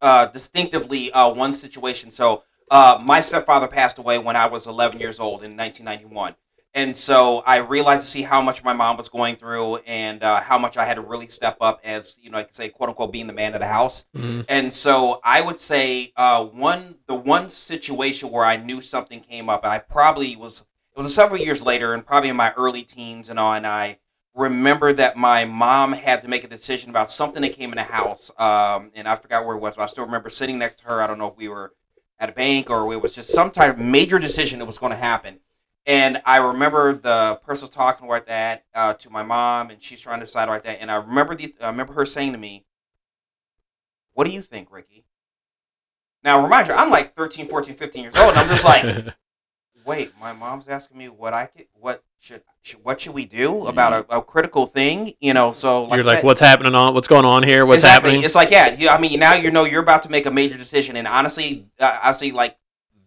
uh, 0.00 0.26
distinctively 0.26 1.12
uh, 1.12 1.28
one 1.28 1.52
situation. 1.54 2.10
So, 2.10 2.42
uh, 2.70 3.00
my 3.02 3.20
stepfather 3.20 3.68
passed 3.68 3.98
away 3.98 4.18
when 4.18 4.36
I 4.36 4.46
was 4.46 4.66
11 4.66 5.00
years 5.00 5.20
old 5.20 5.42
in 5.42 5.56
1991, 5.56 6.34
and 6.76 6.94
so 6.94 7.38
I 7.46 7.56
realized 7.56 8.02
to 8.02 8.08
see 8.08 8.20
how 8.20 8.42
much 8.42 8.62
my 8.62 8.74
mom 8.74 8.98
was 8.98 9.08
going 9.08 9.36
through 9.36 9.76
and 9.86 10.22
uh, 10.22 10.42
how 10.42 10.58
much 10.58 10.76
I 10.76 10.84
had 10.84 10.94
to 10.94 11.00
really 11.00 11.26
step 11.26 11.56
up 11.62 11.80
as 11.82 12.18
you 12.20 12.28
know, 12.28 12.36
I 12.36 12.42
could 12.42 12.54
say, 12.54 12.68
quote 12.68 12.90
unquote, 12.90 13.12
being 13.12 13.26
the 13.26 13.32
man 13.32 13.54
of 13.54 13.60
the 13.60 13.66
house. 13.66 14.04
And 14.46 14.70
so 14.74 15.20
I 15.24 15.40
would 15.40 15.58
say 15.58 16.12
uh, 16.16 16.44
one 16.44 16.96
the 17.06 17.14
one 17.14 17.48
situation 17.48 18.30
where 18.30 18.44
I 18.44 18.56
knew 18.56 18.82
something 18.82 19.20
came 19.20 19.48
up, 19.48 19.64
and 19.64 19.72
I 19.72 19.78
probably 19.78 20.36
was 20.36 20.64
it 20.94 21.02
was 21.02 21.14
several 21.14 21.40
years 21.40 21.62
later, 21.62 21.94
and 21.94 22.04
probably 22.04 22.28
in 22.28 22.36
my 22.36 22.52
early 22.58 22.82
teens 22.82 23.30
and 23.30 23.38
all, 23.38 23.54
and 23.54 23.66
I 23.66 23.98
remember 24.34 24.92
that 24.92 25.16
my 25.16 25.46
mom 25.46 25.94
had 25.94 26.20
to 26.22 26.28
make 26.28 26.44
a 26.44 26.48
decision 26.48 26.90
about 26.90 27.10
something 27.10 27.40
that 27.40 27.54
came 27.54 27.70
in 27.70 27.76
the 27.76 27.84
house, 27.84 28.30
um, 28.38 28.90
and 28.94 29.08
I 29.08 29.16
forgot 29.16 29.46
where 29.46 29.56
it 29.56 29.60
was, 29.60 29.76
but 29.76 29.82
I 29.84 29.86
still 29.86 30.04
remember 30.04 30.28
sitting 30.28 30.58
next 30.58 30.80
to 30.80 30.84
her. 30.84 31.00
I 31.00 31.06
don't 31.06 31.18
know 31.18 31.28
if 31.28 31.38
we 31.38 31.48
were 31.48 31.72
at 32.18 32.28
a 32.28 32.32
bank 32.32 32.70
or 32.70 32.92
it 32.92 33.02
was 33.02 33.12
just 33.12 33.30
some 33.30 33.50
type 33.50 33.74
of 33.74 33.78
major 33.78 34.18
decision 34.18 34.58
that 34.58 34.64
was 34.66 34.78
going 34.78 34.92
to 34.92 34.96
happen. 34.96 35.40
And 35.84 36.20
I 36.24 36.38
remember 36.38 36.94
the 36.94 37.38
person 37.46 37.66
was 37.66 37.70
talking 37.70 38.08
like 38.08 38.26
that 38.26 38.64
uh, 38.74 38.94
to 38.94 39.08
my 39.10 39.22
mom, 39.22 39.70
and 39.70 39.80
she's 39.80 40.00
trying 40.00 40.18
to 40.18 40.26
decide 40.26 40.48
like 40.48 40.64
that. 40.64 40.78
And 40.80 40.90
I 40.90 40.96
remember 40.96 41.36
the 41.36 41.54
I 41.60 41.68
remember 41.68 41.92
her 41.92 42.04
saying 42.04 42.32
to 42.32 42.38
me, 42.38 42.64
"What 44.12 44.24
do 44.24 44.32
you 44.32 44.42
think, 44.42 44.72
Ricky?" 44.72 45.04
Now, 46.24 46.42
remind 46.42 46.66
you, 46.66 46.74
I'm 46.74 46.90
like 46.90 47.14
13, 47.14 47.46
14, 47.46 47.76
15 47.76 48.02
years 48.02 48.16
old, 48.16 48.30
and 48.30 48.38
I'm 48.40 48.48
just 48.48 48.64
like, 48.64 48.84
wait, 49.86 50.12
my 50.20 50.32
mom's 50.32 50.68
asking 50.68 50.98
me 50.98 51.08
what 51.08 51.32
I 51.32 51.46
could, 51.46 51.66
what 51.74 52.02
should, 52.18 52.42
should 52.62 52.84
what 52.84 53.00
should 53.00 53.14
we 53.14 53.24
do 53.24 53.66
about 53.66 53.92
a, 54.10 54.18
a 54.18 54.22
critical 54.22 54.66
thing? 54.66 55.14
You 55.20 55.32
know, 55.32 55.52
so 55.52 55.84
like 55.84 55.96
You're 55.96 56.04
like, 56.04 56.18
said- 56.18 56.24
what's 56.24 56.40
happening 56.40 56.74
on? 56.74 56.92
What's 56.92 57.06
going 57.06 57.24
on 57.24 57.42
here? 57.42 57.64
What's 57.64 57.82
exactly. 57.82 58.10
happening? 58.10 58.24
It's 58.24 58.34
like, 58.34 58.50
yeah, 58.50 58.74
you, 58.74 58.88
I 58.88 58.98
mean, 58.98 59.18
now 59.18 59.34
you 59.34 59.50
know 59.50 59.64
you're 59.64 59.82
about 59.82 60.02
to 60.02 60.10
make 60.10 60.26
a 60.26 60.30
major 60.30 60.58
decision, 60.58 60.96
and 60.96 61.06
honestly, 61.06 61.66
uh, 61.78 61.98
I 62.02 62.12
see 62.12 62.32
like 62.32 62.56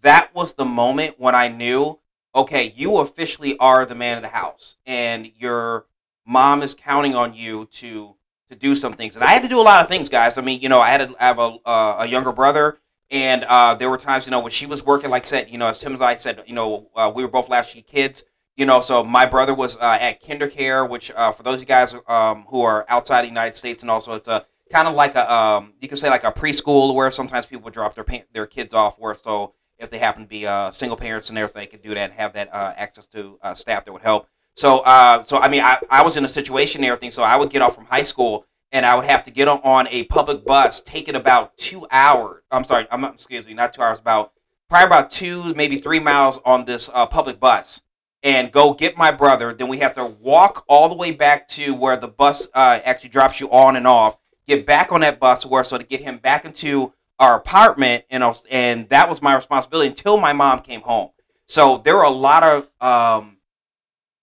that 0.01 0.33
was 0.33 0.53
the 0.53 0.65
moment 0.65 1.15
when 1.19 1.35
I 1.35 1.49
knew, 1.49 1.99
okay, 2.33 2.73
you 2.75 2.97
officially 2.97 3.57
are 3.57 3.85
the 3.85 3.95
man 3.95 4.17
of 4.17 4.23
the 4.23 4.29
house, 4.29 4.77
and 4.85 5.31
your 5.37 5.85
mom 6.25 6.61
is 6.61 6.73
counting 6.73 7.15
on 7.15 7.33
you 7.33 7.65
to 7.65 8.15
to 8.49 8.55
do 8.55 8.73
some 8.73 8.93
things. 8.93 9.15
And 9.15 9.23
I 9.23 9.27
had 9.27 9.43
to 9.43 9.47
do 9.47 9.59
a 9.59 9.61
lot 9.61 9.81
of 9.81 9.87
things, 9.87 10.09
guys. 10.09 10.37
I 10.37 10.41
mean, 10.41 10.59
you 10.61 10.69
know, 10.69 10.79
I 10.79 10.89
had 10.89 11.07
to 11.07 11.15
have 11.19 11.39
a 11.39 11.57
uh, 11.65 11.97
a 11.99 12.05
younger 12.07 12.31
brother. 12.31 12.77
And 13.11 13.43
uh, 13.45 13.73
there 13.75 13.89
were 13.89 13.97
times, 13.97 14.25
you 14.25 14.31
know, 14.31 14.39
when 14.39 14.51
she 14.51 14.67
was 14.67 14.85
working, 14.85 15.09
like 15.09 15.23
I 15.23 15.25
said, 15.25 15.49
you 15.49 15.57
know, 15.57 15.67
as 15.67 15.79
Tim 15.79 15.93
and 15.93 16.03
I 16.03 16.15
said, 16.15 16.43
you 16.45 16.53
know, 16.53 16.89
uh, 16.95 17.11
we 17.13 17.23
were 17.23 17.29
both 17.29 17.49
latchkey 17.49 17.81
kids, 17.81 18.23
you 18.55 18.65
know, 18.65 18.81
so 18.81 19.03
my 19.03 19.25
brother 19.25 19.55
was 19.55 19.77
uh, 19.77 19.97
at 19.99 20.21
KinderCare, 20.21 20.87
which 20.87 21.11
uh, 21.11 21.31
for 21.31 21.43
those 21.43 21.55
of 21.55 21.61
you 21.61 21.65
guys 21.65 21.95
um, 22.07 22.45
who 22.49 22.61
are 22.61 22.85
outside 22.87 23.23
the 23.23 23.27
United 23.27 23.55
States, 23.55 23.81
and 23.81 23.89
also 23.89 24.13
it's 24.13 24.27
a 24.27 24.45
kind 24.71 24.87
of 24.87 24.93
like 24.93 25.15
a, 25.15 25.33
um, 25.33 25.73
you 25.81 25.87
could 25.87 25.97
say 25.97 26.09
like 26.09 26.23
a 26.23 26.31
preschool 26.31 26.93
where 26.93 27.09
sometimes 27.09 27.47
people 27.47 27.71
drop 27.71 27.95
their 27.95 28.03
pa- 28.03 28.25
their 28.33 28.45
kids 28.45 28.73
off, 28.73 28.99
where 28.99 29.15
so 29.15 29.53
if 29.79 29.89
they 29.89 29.97
happen 29.97 30.23
to 30.23 30.27
be 30.27 30.45
uh, 30.45 30.71
single 30.71 30.97
parents 30.97 31.29
and 31.29 31.37
everything, 31.37 31.61
they 31.61 31.67
could 31.67 31.81
do 31.81 31.95
that 31.95 32.11
and 32.11 32.13
have 32.13 32.33
that 32.33 32.53
uh, 32.53 32.73
access 32.75 33.07
to 33.07 33.39
staff 33.55 33.85
that 33.85 33.93
would 33.93 34.01
help. 34.01 34.27
So, 34.55 34.83
so 35.23 35.37
I 35.37 35.47
mean, 35.47 35.61
I, 35.61 35.79
I 35.89 36.03
was 36.03 36.17
in 36.17 36.25
a 36.25 36.27
situation 36.27 36.81
and 36.81 36.91
everything, 36.91 37.11
so 37.11 37.23
I 37.23 37.37
would 37.37 37.49
get 37.49 37.61
off 37.61 37.75
from 37.75 37.85
high 37.85 38.03
school 38.03 38.45
and 38.71 38.85
I 38.85 38.95
would 38.95 39.05
have 39.05 39.23
to 39.23 39.31
get 39.31 39.47
on, 39.47 39.87
a 39.89 40.03
public 40.05 40.45
bus, 40.45 40.81
take 40.81 41.07
it 41.07 41.15
about 41.15 41.57
two 41.57 41.87
hours. 41.91 42.43
I'm 42.51 42.63
sorry, 42.63 42.87
I'm 42.91 43.03
excuse 43.05 43.47
me, 43.47 43.53
not 43.53 43.73
two 43.73 43.81
hours, 43.81 43.99
about 43.99 44.33
probably 44.69 44.85
about 44.85 45.09
two, 45.09 45.53
maybe 45.55 45.79
three 45.79 45.99
miles 45.99 46.39
on 46.45 46.65
this 46.65 46.89
uh, 46.93 47.05
public 47.05 47.39
bus, 47.39 47.81
and 48.21 48.51
go 48.51 48.73
get 48.73 48.97
my 48.97 49.11
brother. 49.11 49.53
Then 49.53 49.67
we 49.67 49.79
have 49.79 49.93
to 49.95 50.05
walk 50.05 50.65
all 50.67 50.89
the 50.89 50.95
way 50.95 51.11
back 51.11 51.47
to 51.49 51.73
where 51.73 51.97
the 51.97 52.07
bus 52.07 52.47
uh, 52.53 52.79
actually 52.83 53.09
drops 53.09 53.39
you 53.39 53.49
on 53.49 53.75
and 53.75 53.87
off. 53.87 54.17
Get 54.47 54.65
back 54.65 54.91
on 54.91 55.01
that 55.01 55.19
bus, 55.19 55.45
where 55.45 55.63
so 55.63 55.77
to 55.77 55.83
get 55.83 56.01
him 56.01 56.17
back 56.17 56.45
into 56.45 56.93
our 57.19 57.35
apartment, 57.35 58.05
and 58.09 58.23
was- 58.23 58.45
and 58.49 58.87
that 58.89 59.09
was 59.09 59.21
my 59.21 59.35
responsibility 59.35 59.89
until 59.89 60.17
my 60.17 60.33
mom 60.33 60.59
came 60.59 60.81
home. 60.81 61.09
So 61.47 61.79
there 61.79 61.95
were 61.95 62.03
a 62.03 62.09
lot 62.11 62.43
of 62.43 62.69
um, 62.79 63.37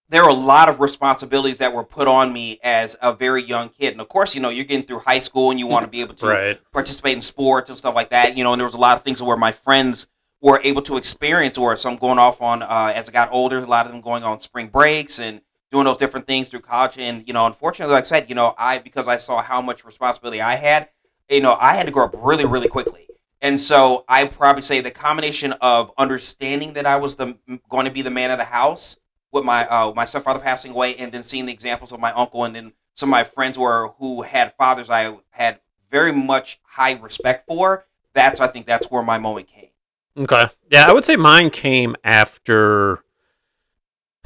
there 0.09 0.23
were 0.23 0.29
a 0.29 0.33
lot 0.33 0.69
of 0.69 0.79
responsibilities 0.79 1.57
that 1.57 1.73
were 1.73 1.83
put 1.83 2.07
on 2.07 2.31
me 2.31 2.59
as 2.63 2.95
a 3.01 3.13
very 3.13 3.43
young 3.43 3.69
kid. 3.69 3.91
And 3.91 4.01
of 4.01 4.07
course, 4.07 4.33
you 4.33 4.41
know, 4.41 4.49
you're 4.49 4.65
getting 4.65 4.85
through 4.85 4.99
high 4.99 5.19
school 5.19 5.51
and 5.51 5.59
you 5.59 5.67
want 5.67 5.83
to 5.83 5.89
be 5.89 6.01
able 6.01 6.15
to 6.15 6.27
right. 6.27 6.71
participate 6.71 7.15
in 7.15 7.21
sports 7.21 7.69
and 7.69 7.77
stuff 7.77 7.93
like 7.93 8.09
that. 8.11 8.37
You 8.37 8.43
know, 8.43 8.53
and 8.53 8.59
there 8.59 8.65
was 8.65 8.73
a 8.73 8.79
lot 8.79 8.97
of 8.97 9.03
things 9.03 9.21
where 9.21 9.37
my 9.37 9.51
friends 9.51 10.07
were 10.41 10.61
able 10.63 10.81
to 10.83 10.97
experience, 10.97 11.57
or 11.57 11.75
some 11.75 11.97
going 11.97 12.19
off 12.19 12.41
on 12.41 12.61
uh, 12.61 12.93
as 12.95 13.09
I 13.09 13.11
got 13.11 13.31
older. 13.31 13.57
A 13.57 13.65
lot 13.65 13.85
of 13.85 13.91
them 13.91 14.01
going 14.01 14.23
on 14.23 14.39
spring 14.39 14.67
breaks 14.67 15.19
and 15.19 15.41
doing 15.71 15.85
those 15.85 15.97
different 15.97 16.27
things 16.27 16.49
through 16.49 16.61
college. 16.61 16.97
And 16.97 17.27
you 17.27 17.33
know, 17.33 17.45
unfortunately, 17.45 17.93
like 17.93 18.05
I 18.05 18.07
said, 18.07 18.29
you 18.29 18.35
know, 18.35 18.55
I 18.57 18.77
because 18.77 19.07
I 19.07 19.17
saw 19.17 19.41
how 19.41 19.61
much 19.61 19.83
responsibility 19.83 20.41
I 20.41 20.55
had, 20.55 20.89
you 21.29 21.41
know, 21.41 21.57
I 21.59 21.73
had 21.73 21.85
to 21.87 21.91
grow 21.91 22.05
up 22.05 22.15
really, 22.17 22.45
really 22.45 22.69
quickly. 22.69 23.07
And 23.41 23.59
so 23.59 24.03
I 24.07 24.25
probably 24.25 24.61
say 24.63 24.81
the 24.81 24.89
combination 24.89 25.53
of 25.53 25.91
understanding 25.97 26.73
that 26.73 26.85
I 26.85 26.95
was 26.95 27.17
the 27.17 27.37
going 27.69 27.85
to 27.85 27.91
be 27.91 28.01
the 28.01 28.09
man 28.09 28.31
of 28.31 28.37
the 28.37 28.45
house 28.45 28.97
with 29.31 29.43
my 29.43 29.67
uh, 29.67 29.93
my 29.93 30.05
stepfather 30.05 30.39
passing 30.39 30.71
away, 30.71 30.95
and 30.95 31.11
then 31.11 31.23
seeing 31.23 31.45
the 31.45 31.53
examples 31.53 31.91
of 31.91 31.99
my 31.99 32.11
uncle 32.13 32.43
and 32.43 32.55
then 32.55 32.73
some 32.97 33.09
of 33.09 33.11
my 33.11 33.23
friends 33.23 33.59
were 33.59 33.89
who 33.99 34.23
had 34.23 34.55
fathers 34.57 34.89
I 34.89 35.17
had 35.29 35.59
very 35.91 36.11
much 36.11 36.59
high 36.63 36.93
respect 36.93 37.45
for. 37.47 37.85
That's 38.13 38.41
I 38.41 38.47
think 38.47 38.65
that's 38.65 38.89
where 38.89 39.03
my 39.03 39.19
moment 39.19 39.47
came. 39.47 39.69
Okay. 40.17 40.45
Yeah, 40.71 40.87
I 40.87 40.93
would 40.93 41.05
say 41.05 41.15
mine 41.15 41.51
came 41.51 41.95
after. 42.03 43.03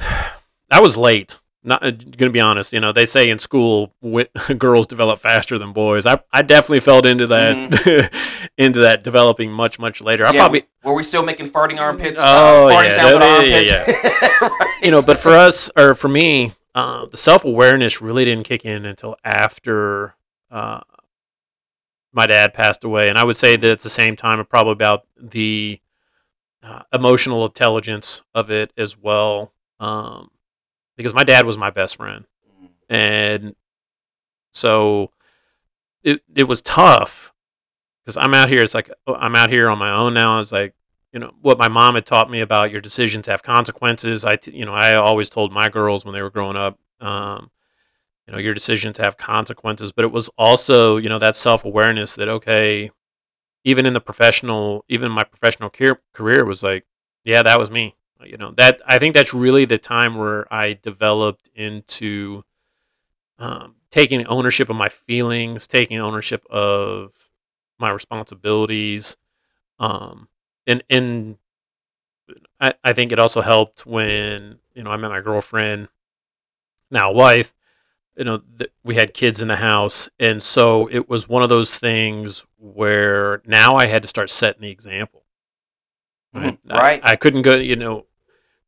I 0.00 0.80
was 0.80 0.96
late. 0.96 1.38
Not 1.64 1.80
going 1.80 2.12
to 2.16 2.30
be 2.30 2.40
honest. 2.40 2.72
You 2.72 2.80
know, 2.80 2.92
they 2.92 3.06
say 3.06 3.30
in 3.30 3.38
school 3.38 3.94
girls 4.58 4.86
develop 4.86 5.20
faster 5.20 5.58
than 5.58 5.72
boys. 5.72 6.06
I, 6.06 6.20
I 6.32 6.42
definitely 6.42 6.80
felt 6.80 7.06
into 7.06 7.28
that 7.28 8.10
into 8.58 8.80
that 8.80 9.04
developing 9.04 9.52
much 9.52 9.78
much 9.78 10.00
later. 10.00 10.26
I 10.26 10.32
Yeah, 10.32 10.40
probably 10.40 10.64
Were 10.82 10.94
we 10.94 11.04
still 11.04 11.22
making 11.22 11.50
farting 11.50 11.78
armpits? 11.78 12.20
Oh, 12.22 12.68
uh, 12.68 12.72
farting 12.72 12.84
yeah, 12.84 12.96
sounds 12.96 13.14
with 13.14 13.22
yeah, 13.22 13.60
yeah, 13.60 13.84
armpits? 13.86 14.40
Right. 14.40 14.78
you 14.82 14.90
know, 14.90 15.02
but 15.02 15.20
for 15.20 15.30
us 15.36 15.70
or 15.76 15.94
for 15.94 16.08
me, 16.08 16.52
uh, 16.74 17.06
the 17.06 17.16
self 17.16 17.44
awareness 17.44 18.00
really 18.00 18.24
didn't 18.24 18.44
kick 18.44 18.64
in 18.64 18.84
until 18.84 19.16
after 19.24 20.16
uh, 20.50 20.80
my 22.12 22.26
dad 22.26 22.54
passed 22.54 22.82
away, 22.82 23.08
and 23.08 23.18
I 23.18 23.24
would 23.24 23.36
say 23.36 23.56
that 23.56 23.70
at 23.70 23.80
the 23.80 23.90
same 23.90 24.16
time, 24.16 24.44
probably 24.46 24.72
about 24.72 25.06
the 25.16 25.80
uh, 26.62 26.82
emotional 26.92 27.44
intelligence 27.44 28.22
of 28.34 28.50
it 28.50 28.72
as 28.76 28.98
well, 28.98 29.52
um, 29.80 30.30
because 30.96 31.14
my 31.14 31.24
dad 31.24 31.46
was 31.46 31.56
my 31.56 31.70
best 31.70 31.96
friend, 31.96 32.24
and 32.88 33.54
so 34.52 35.10
it 36.02 36.22
it 36.34 36.44
was 36.44 36.62
tough 36.62 37.32
because 38.04 38.16
I'm 38.16 38.34
out 38.34 38.48
here. 38.48 38.62
It's 38.62 38.74
like 38.74 38.90
oh, 39.06 39.14
I'm 39.14 39.34
out 39.34 39.50
here 39.50 39.68
on 39.68 39.78
my 39.78 39.90
own 39.90 40.14
now. 40.14 40.40
It's 40.40 40.52
like 40.52 40.74
you 41.12 41.20
know 41.20 41.32
what 41.40 41.58
my 41.58 41.68
mom 41.68 41.94
had 41.94 42.06
taught 42.06 42.30
me 42.30 42.40
about 42.40 42.70
your 42.70 42.80
decisions 42.80 43.26
have 43.26 43.42
consequences. 43.42 44.24
I 44.24 44.38
you 44.44 44.64
know 44.64 44.74
I 44.74 44.94
always 44.94 45.28
told 45.28 45.52
my 45.52 45.68
girls 45.68 46.04
when 46.04 46.14
they 46.14 46.22
were 46.22 46.30
growing 46.30 46.56
up, 46.56 46.78
um, 47.00 47.50
you 48.26 48.32
know 48.32 48.38
your 48.38 48.54
decisions 48.54 48.98
have 48.98 49.16
consequences. 49.16 49.92
But 49.92 50.04
it 50.04 50.12
was 50.12 50.28
also 50.38 50.96
you 50.96 51.08
know 51.08 51.18
that 51.18 51.36
self 51.36 51.64
awareness 51.64 52.14
that 52.14 52.28
okay, 52.28 52.90
even 53.64 53.86
in 53.86 53.94
the 53.94 54.00
professional, 54.00 54.84
even 54.88 55.12
my 55.12 55.24
professional 55.24 55.70
career 55.70 56.00
career 56.12 56.44
was 56.44 56.62
like, 56.62 56.84
yeah, 57.24 57.42
that 57.42 57.58
was 57.58 57.70
me. 57.70 57.96
You 58.26 58.36
know 58.36 58.52
that 58.56 58.80
I 58.86 58.98
think 58.98 59.14
that's 59.14 59.34
really 59.34 59.64
the 59.64 59.78
time 59.78 60.16
where 60.16 60.52
I 60.52 60.74
developed 60.82 61.50
into 61.54 62.44
um, 63.38 63.76
taking 63.90 64.26
ownership 64.26 64.68
of 64.70 64.76
my 64.76 64.88
feelings, 64.88 65.66
taking 65.66 65.98
ownership 65.98 66.44
of 66.50 67.12
my 67.78 67.90
responsibilities, 67.90 69.16
um, 69.78 70.28
and 70.66 70.82
and 70.90 71.36
I, 72.60 72.74
I 72.84 72.92
think 72.92 73.12
it 73.12 73.18
also 73.18 73.40
helped 73.40 73.86
when 73.86 74.58
you 74.74 74.82
know 74.82 74.90
I 74.90 74.96
met 74.96 75.10
my 75.10 75.20
girlfriend, 75.20 75.88
now 76.90 77.12
wife. 77.12 77.52
You 78.16 78.24
know, 78.24 78.42
th- 78.58 78.70
we 78.84 78.94
had 78.96 79.14
kids 79.14 79.40
in 79.40 79.48
the 79.48 79.56
house, 79.56 80.08
and 80.20 80.42
so 80.42 80.86
it 80.92 81.08
was 81.08 81.28
one 81.28 81.42
of 81.42 81.48
those 81.48 81.76
things 81.76 82.44
where 82.58 83.42
now 83.46 83.76
I 83.76 83.86
had 83.86 84.02
to 84.02 84.08
start 84.08 84.28
setting 84.30 84.62
the 84.62 84.70
example. 84.70 85.24
Mhm. 86.34 86.58
I- 86.70 86.78
Right. 86.78 87.00
I, 87.04 87.16
couldn't 87.16 87.42
go. 87.42 87.56
You 87.56 87.76
know, 87.76 88.06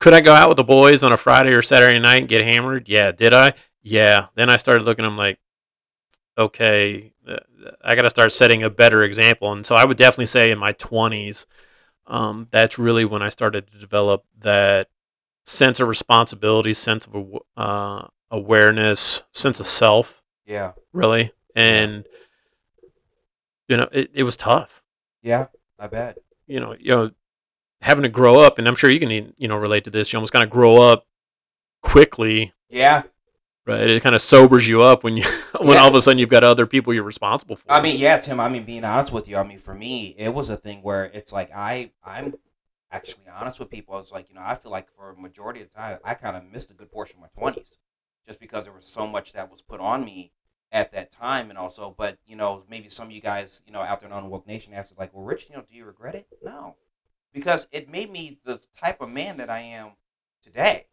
could 0.04 0.12
I 0.12 0.20
go 0.20 0.34
out 0.34 0.48
with 0.48 0.58
the 0.58 0.64
boys 0.64 1.02
on 1.02 1.12
a 1.12 1.16
Friday 1.16 1.52
or 1.52 1.62
Saturday 1.62 1.98
night 1.98 2.16
and 2.16 2.28
get 2.28 2.42
hammered? 2.42 2.90
Yeah. 2.90 3.10
Did 3.10 3.32
I? 3.32 3.54
Yeah. 3.82 4.26
Then 4.34 4.50
I 4.50 4.58
started 4.58 4.82
looking. 4.82 5.02
I'm 5.02 5.16
like, 5.16 5.38
okay, 6.36 7.14
uh, 7.26 7.38
I 7.82 7.94
got 7.94 8.02
to 8.02 8.10
start 8.10 8.30
setting 8.30 8.62
a 8.62 8.68
better 8.68 9.02
example. 9.02 9.50
And 9.50 9.64
so 9.64 9.74
I 9.74 9.86
would 9.86 9.96
definitely 9.96 10.26
say 10.26 10.50
in 10.50 10.58
my 10.58 10.74
20s, 10.74 11.46
um, 12.06 12.48
that's 12.50 12.78
really 12.78 13.06
when 13.06 13.22
I 13.22 13.30
started 13.30 13.66
to 13.72 13.78
develop 13.78 14.24
that 14.40 14.90
sense 15.46 15.80
of 15.80 15.88
responsibility, 15.88 16.74
sense 16.74 17.06
of 17.06 17.38
uh, 17.56 18.06
awareness, 18.30 19.22
sense 19.32 19.58
of 19.58 19.66
self, 19.66 20.22
yeah. 20.44 20.72
really. 20.92 21.32
And 21.56 22.04
you 23.68 23.78
know, 23.78 23.88
it, 23.90 24.10
it 24.12 24.24
was 24.24 24.36
tough. 24.36 24.82
Yeah. 25.22 25.46
I 25.78 25.86
bet. 25.86 26.18
You 26.46 26.60
know, 26.60 26.76
you 26.78 26.90
know, 26.90 27.10
having 27.84 28.02
to 28.02 28.08
grow 28.08 28.40
up, 28.40 28.58
and 28.58 28.66
I'm 28.66 28.74
sure 28.74 28.90
you 28.90 28.98
can 29.00 29.10
you 29.10 29.48
know 29.48 29.56
relate 29.56 29.84
to 29.84 29.90
this. 29.90 30.12
You 30.12 30.16
almost 30.18 30.32
kind 30.32 30.42
of 30.44 30.50
grow 30.50 30.76
up 30.80 31.06
quickly 31.82 32.52
Yeah. 32.68 33.02
right? 33.66 33.88
It 33.88 34.02
kind 34.02 34.14
of 34.14 34.22
sobers 34.22 34.66
you 34.66 34.82
up 34.82 35.04
when 35.04 35.16
you 35.16 35.24
when 35.60 35.76
Yeah. 35.76 35.82
all 35.82 35.88
of 35.88 35.94
a 35.94 36.02
sudden 36.02 36.18
you've 36.18 36.28
got 36.30 36.44
other 36.44 36.66
people 36.66 36.92
you're 36.94 37.04
responsible 37.04 37.56
for. 37.56 37.70
I 37.70 37.80
mean, 37.80 37.98
yeah, 37.98 38.18
Tim. 38.18 38.40
I 38.40 38.48
mean, 38.48 38.64
being 38.64 38.84
honest 38.84 39.12
with 39.12 39.28
you, 39.28 39.36
I 39.36 39.42
mean, 39.42 39.58
for 39.58 39.74
me, 39.74 40.14
it 40.18 40.34
was 40.34 40.48
a 40.50 40.56
thing 40.56 40.82
where 40.82 41.04
it's 41.04 41.32
like 41.32 41.50
I, 41.54 41.90
I'm 42.04 42.34
actually 42.90 43.24
honest 43.32 43.58
with 43.60 43.70
people. 43.70 43.98
It's 43.98 44.12
like 44.12 44.28
you 44.28 44.34
know, 44.34 44.42
I 44.44 44.54
feel 44.54 44.72
like 44.72 44.88
for 44.96 45.10
a 45.10 45.16
majority 45.16 45.60
of 45.60 45.68
the 45.70 45.74
time, 45.74 45.98
I 46.04 46.14
kind 46.14 46.36
of 46.36 46.44
missed 46.44 46.70
a 46.70 46.74
good 46.74 46.90
portion 46.90 47.16
of 47.16 47.22
my 47.22 47.28
twenties, 47.38 47.78
just 48.26 48.40
because 48.40 48.64
there 48.64 48.72
was 48.72 48.86
so 48.86 49.06
much 49.06 49.32
that 49.34 49.50
was 49.50 49.60
put 49.62 49.80
on 49.80 50.04
me 50.04 50.32
at 50.72 50.90
that 50.92 51.10
time, 51.12 51.50
and 51.50 51.58
also, 51.58 51.94
but 51.96 52.18
you 52.26 52.34
know, 52.34 52.64
maybe 52.68 52.88
some 52.88 53.06
of 53.08 53.12
you 53.12 53.20
guys, 53.20 53.62
you 53.66 53.72
know, 53.72 53.80
out 53.82 54.00
there 54.00 54.08
in 54.10 54.14
Unwoke 54.16 54.46
Nation, 54.46 54.72
asked 54.74 54.92
like, 54.98 55.14
well, 55.14 55.24
Rich, 55.24 55.46
you 55.50 55.54
know, 55.56 55.62
do 55.68 55.76
you 55.76 55.84
regret 55.84 56.14
it? 56.16 56.26
No, 56.42 56.74
because 57.34 57.66
it 57.72 57.90
made 57.90 58.10
me 58.10 58.38
the 58.44 58.62
type 58.80 59.02
of 59.02 59.10
man 59.10 59.36
that 59.36 59.50
I 59.50 59.60
am 59.60 59.90
today. 60.42 60.86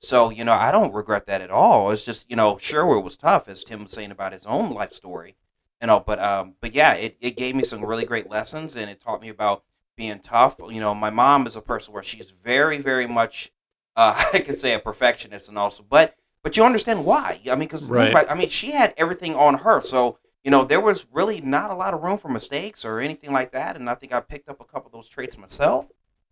So, 0.00 0.30
you 0.30 0.44
know, 0.44 0.52
I 0.54 0.70
don't 0.70 0.94
regret 0.94 1.26
that 1.26 1.40
at 1.42 1.50
all. 1.50 1.90
It's 1.90 2.04
just, 2.04 2.30
you 2.30 2.36
know, 2.36 2.56
sure 2.56 2.96
it 2.96 3.02
was 3.02 3.16
tough, 3.16 3.48
as 3.48 3.64
Tim 3.64 3.82
was 3.82 3.92
saying 3.92 4.12
about 4.12 4.32
his 4.32 4.46
own 4.46 4.72
life 4.72 4.92
story 4.92 5.36
you 5.80 5.86
know 5.86 6.00
but 6.00 6.18
um 6.18 6.54
but 6.60 6.74
yeah 6.74 6.94
it, 6.94 7.16
it 7.20 7.36
gave 7.36 7.54
me 7.54 7.62
some 7.62 7.84
really 7.84 8.04
great 8.04 8.28
lessons 8.28 8.74
and 8.74 8.90
it 8.90 8.98
taught 8.98 9.22
me 9.22 9.28
about 9.28 9.62
being 9.96 10.18
tough 10.18 10.56
you 10.70 10.80
know 10.80 10.92
my 10.92 11.08
mom 11.08 11.46
is 11.46 11.54
a 11.54 11.60
person 11.60 11.94
where 11.94 12.02
she's 12.02 12.30
very 12.42 12.78
very 12.78 13.06
much 13.06 13.52
uh 13.94 14.20
i 14.34 14.40
could 14.40 14.58
say 14.58 14.74
a 14.74 14.78
perfectionist 14.80 15.48
and 15.48 15.56
also 15.56 15.84
but 15.88 16.16
but 16.42 16.56
you 16.56 16.64
understand 16.64 17.04
why 17.04 17.40
i 17.46 17.50
mean 17.50 17.60
because 17.60 17.84
Right. 17.84 18.28
i 18.28 18.34
mean 18.34 18.48
she 18.48 18.72
had 18.72 18.92
everything 18.96 19.36
on 19.36 19.58
her 19.58 19.80
so 19.80 20.18
you 20.48 20.50
know 20.50 20.64
there 20.64 20.80
was 20.80 21.04
really 21.12 21.42
not 21.42 21.70
a 21.70 21.74
lot 21.74 21.92
of 21.92 22.02
room 22.02 22.16
for 22.16 22.28
mistakes 22.30 22.82
or 22.82 23.00
anything 23.00 23.32
like 23.32 23.52
that 23.52 23.76
and 23.76 23.90
i 23.90 23.94
think 23.94 24.14
i 24.14 24.20
picked 24.20 24.48
up 24.48 24.60
a 24.60 24.64
couple 24.64 24.86
of 24.86 24.92
those 24.92 25.08
traits 25.08 25.36
myself 25.36 25.88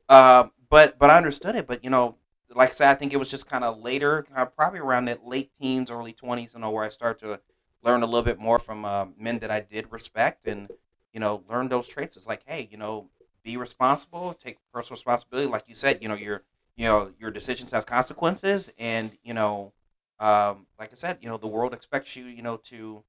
uh, 0.09 0.45
but 0.71 0.99
but 0.99 1.11
i 1.11 1.17
understood 1.19 1.55
it 1.55 1.67
but 1.67 1.85
you 1.85 1.91
know 1.91 2.17
like 2.55 2.71
i 2.71 2.73
said 2.73 2.89
i 2.89 2.95
think 2.95 3.13
it 3.13 3.19
was 3.19 3.29
just 3.31 3.47
kind 3.47 3.63
of 3.63 3.79
later 3.79 4.27
uh, 4.35 4.47
probably 4.47 4.81
around 4.81 5.05
that 5.05 5.27
late 5.27 5.51
teens 5.61 5.91
early 5.91 6.15
20s 6.15 6.55
you 6.55 6.61
know 6.61 6.71
where 6.71 6.85
i 6.85 6.89
started 6.89 7.21
to 7.21 7.41
learn 7.87 8.03
a 8.03 8.07
little 8.07 8.23
bit 8.23 8.39
more 8.39 8.59
from 8.59 8.85
uh, 8.85 9.07
men 9.19 9.39
that 9.39 9.51
I 9.51 9.61
did 9.61 9.93
respect 9.93 10.47
and 10.47 10.69
you 11.13 11.21
know 11.21 11.45
learn 11.49 11.69
those 11.69 11.89
traits. 11.89 12.17
It's 12.17 12.27
like, 12.27 12.43
hey, 12.47 12.69
you 12.71 12.77
know, 12.77 13.11
be 13.45 13.57
responsible, 13.57 14.35
take 14.35 14.59
personal 14.73 14.97
responsibility. 14.97 15.49
Like 15.49 15.65
you 15.69 15.75
said, 15.75 16.03
you 16.03 16.09
know, 16.09 16.15
your 16.15 16.43
you 16.77 16.85
know 16.87 17.13
your 17.19 17.31
decisions 17.31 17.71
have 17.71 17.87
consequences, 17.87 18.71
and 18.79 19.13
you 19.23 19.33
know, 19.33 19.73
um, 20.19 20.67
like 20.79 20.93
I 20.93 20.97
said, 20.97 21.19
you 21.21 21.29
know, 21.29 21.39
the 21.39 21.47
world 21.47 21.73
expects 21.73 22.17
you, 22.17 22.27
you 22.27 22.43
know, 22.43 22.57
to 22.65 23.05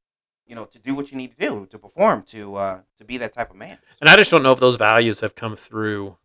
you 0.47 0.55
know 0.55 0.65
to 0.65 0.79
do 0.79 0.95
what 0.95 1.11
you 1.11 1.17
need 1.17 1.31
to 1.37 1.37
do 1.49 1.67
to 1.71 1.77
perform 1.77 2.23
to 2.23 2.55
uh, 2.55 2.79
to 2.97 3.05
be 3.05 3.17
that 3.17 3.33
type 3.33 3.49
of 3.51 3.57
man. 3.57 3.77
and 4.01 4.09
I 4.09 4.15
just 4.15 4.31
don't 4.31 4.43
know 4.43 4.51
if 4.51 4.59
those 4.59 4.75
values 4.77 5.19
have 5.19 5.35
come 5.35 5.55
through 5.55 6.17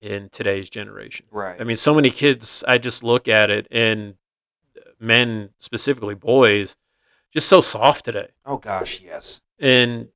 in 0.00 0.30
today's 0.30 0.70
generation. 0.70 1.26
Right. 1.30 1.60
I 1.60 1.64
mean, 1.64 1.76
so 1.76 1.94
many 1.94 2.10
kids. 2.10 2.64
I 2.66 2.78
just 2.78 3.02
look 3.02 3.28
at 3.28 3.50
it, 3.50 3.66
and 3.70 4.14
men 4.98 5.50
specifically, 5.58 6.14
boys, 6.14 6.76
just 7.34 7.48
so 7.48 7.60
soft 7.60 8.04
today. 8.06 8.28
oh 8.46 8.56
gosh, 8.56 9.00
yes. 9.02 9.40
and 9.58 10.08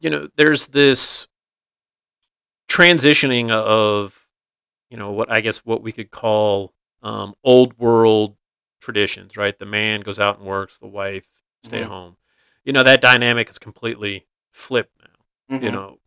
you 0.00 0.10
know 0.10 0.28
there's 0.36 0.66
this 0.68 1.28
transitioning 2.68 3.50
of 3.50 4.26
you 4.90 4.96
know 4.96 5.12
what 5.12 5.30
i 5.30 5.40
guess 5.40 5.58
what 5.58 5.82
we 5.82 5.92
could 5.92 6.10
call 6.10 6.72
um, 7.02 7.34
old 7.44 7.78
world 7.78 8.36
traditions 8.80 9.36
right 9.36 9.58
the 9.58 9.66
man 9.66 10.00
goes 10.00 10.18
out 10.18 10.38
and 10.38 10.46
works 10.46 10.78
the 10.78 10.86
wife 10.86 11.26
stay 11.62 11.82
Mhm. 11.82 11.86
home 11.88 12.16
you 12.64 12.72
know 12.72 12.82
that 12.82 13.00
dynamic 13.00 13.48
is 13.50 13.58
completely 13.58 14.26
flipped 14.50 14.96
now 15.00 15.58
you 15.58 15.68
Mhm. 15.70 15.72
know 15.72 15.98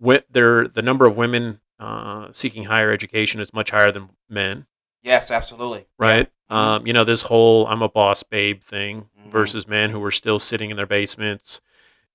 wi- 0.00 0.24
there 0.30 0.66
the 0.68 0.82
number 0.82 1.06
of 1.06 1.16
women 1.16 1.60
uh, 1.78 2.28
seeking 2.32 2.64
higher 2.64 2.92
education 2.92 3.40
is 3.40 3.52
much 3.52 3.70
higher 3.70 3.90
than 3.92 4.10
men 4.28 4.66
Yes, 5.02 5.30
absolutely. 5.32 5.86
right 5.98 6.30
Mhm. 6.50 6.54
um, 6.56 6.86
you 6.86 6.92
know 6.92 7.04
this 7.04 7.22
whole 7.22 7.66
i'm 7.66 7.82
a 7.82 7.88
boss 7.88 8.22
babe 8.22 8.62
thing 8.62 9.08
Mhm. 9.18 9.30
versus 9.30 9.66
men 9.66 9.90
who 9.90 10.02
are 10.04 10.10
still 10.12 10.38
sitting 10.38 10.70
in 10.70 10.76
their 10.76 10.86
basements 10.86 11.60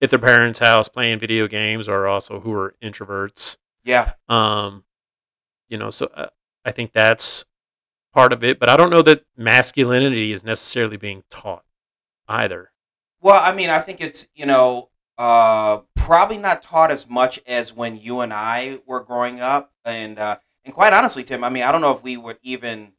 at 0.01 0.09
their 0.09 0.19
parents 0.19 0.59
house 0.59 0.87
playing 0.87 1.19
video 1.19 1.47
games 1.47 1.89
or 1.89 2.07
also 2.07 2.39
who 2.41 2.53
are 2.53 2.75
introverts 2.81 3.57
Yeah. 3.83 4.13
um, 4.29 4.83
you 5.69 5.77
know 5.77 5.89
so 5.89 6.05
uh, 6.13 6.29
i 6.65 6.71
think 6.71 6.91
that's 6.93 7.45
part 8.13 8.31
of 8.33 8.43
it 8.43 8.59
but 8.59 8.69
i 8.69 8.77
don't 8.77 8.89
know 8.89 9.01
that 9.01 9.25
masculinity 9.35 10.31
is 10.31 10.43
necessarily 10.43 10.97
being 10.97 11.23
taught 11.29 11.65
either 12.27 12.71
Well, 13.27 13.41
I 13.43 13.53
mean, 13.53 13.69
I 13.69 13.81
think 13.81 13.99
it's 13.99 14.29
you 14.35 14.45
know 14.45 14.87
uh, 15.17 15.79
probably 15.95 16.37
not 16.37 16.61
taught 16.61 16.91
as 16.91 17.09
much 17.09 17.41
as 17.45 17.73
when 17.73 17.97
you 17.97 18.21
and 18.21 18.31
I 18.31 18.79
were 18.85 19.01
growing 19.01 19.41
up, 19.41 19.73
and 19.83 20.17
uh, 20.17 20.37
and 20.63 20.73
quite 20.73 20.93
honestly, 20.93 21.25
Tim, 21.25 21.43
I 21.43 21.49
mean, 21.49 21.63
I 21.63 21.73
don't 21.73 21.81
know 21.81 21.91
if 21.91 22.01
we 22.01 22.15
would 22.15 22.37
even. 22.41 22.93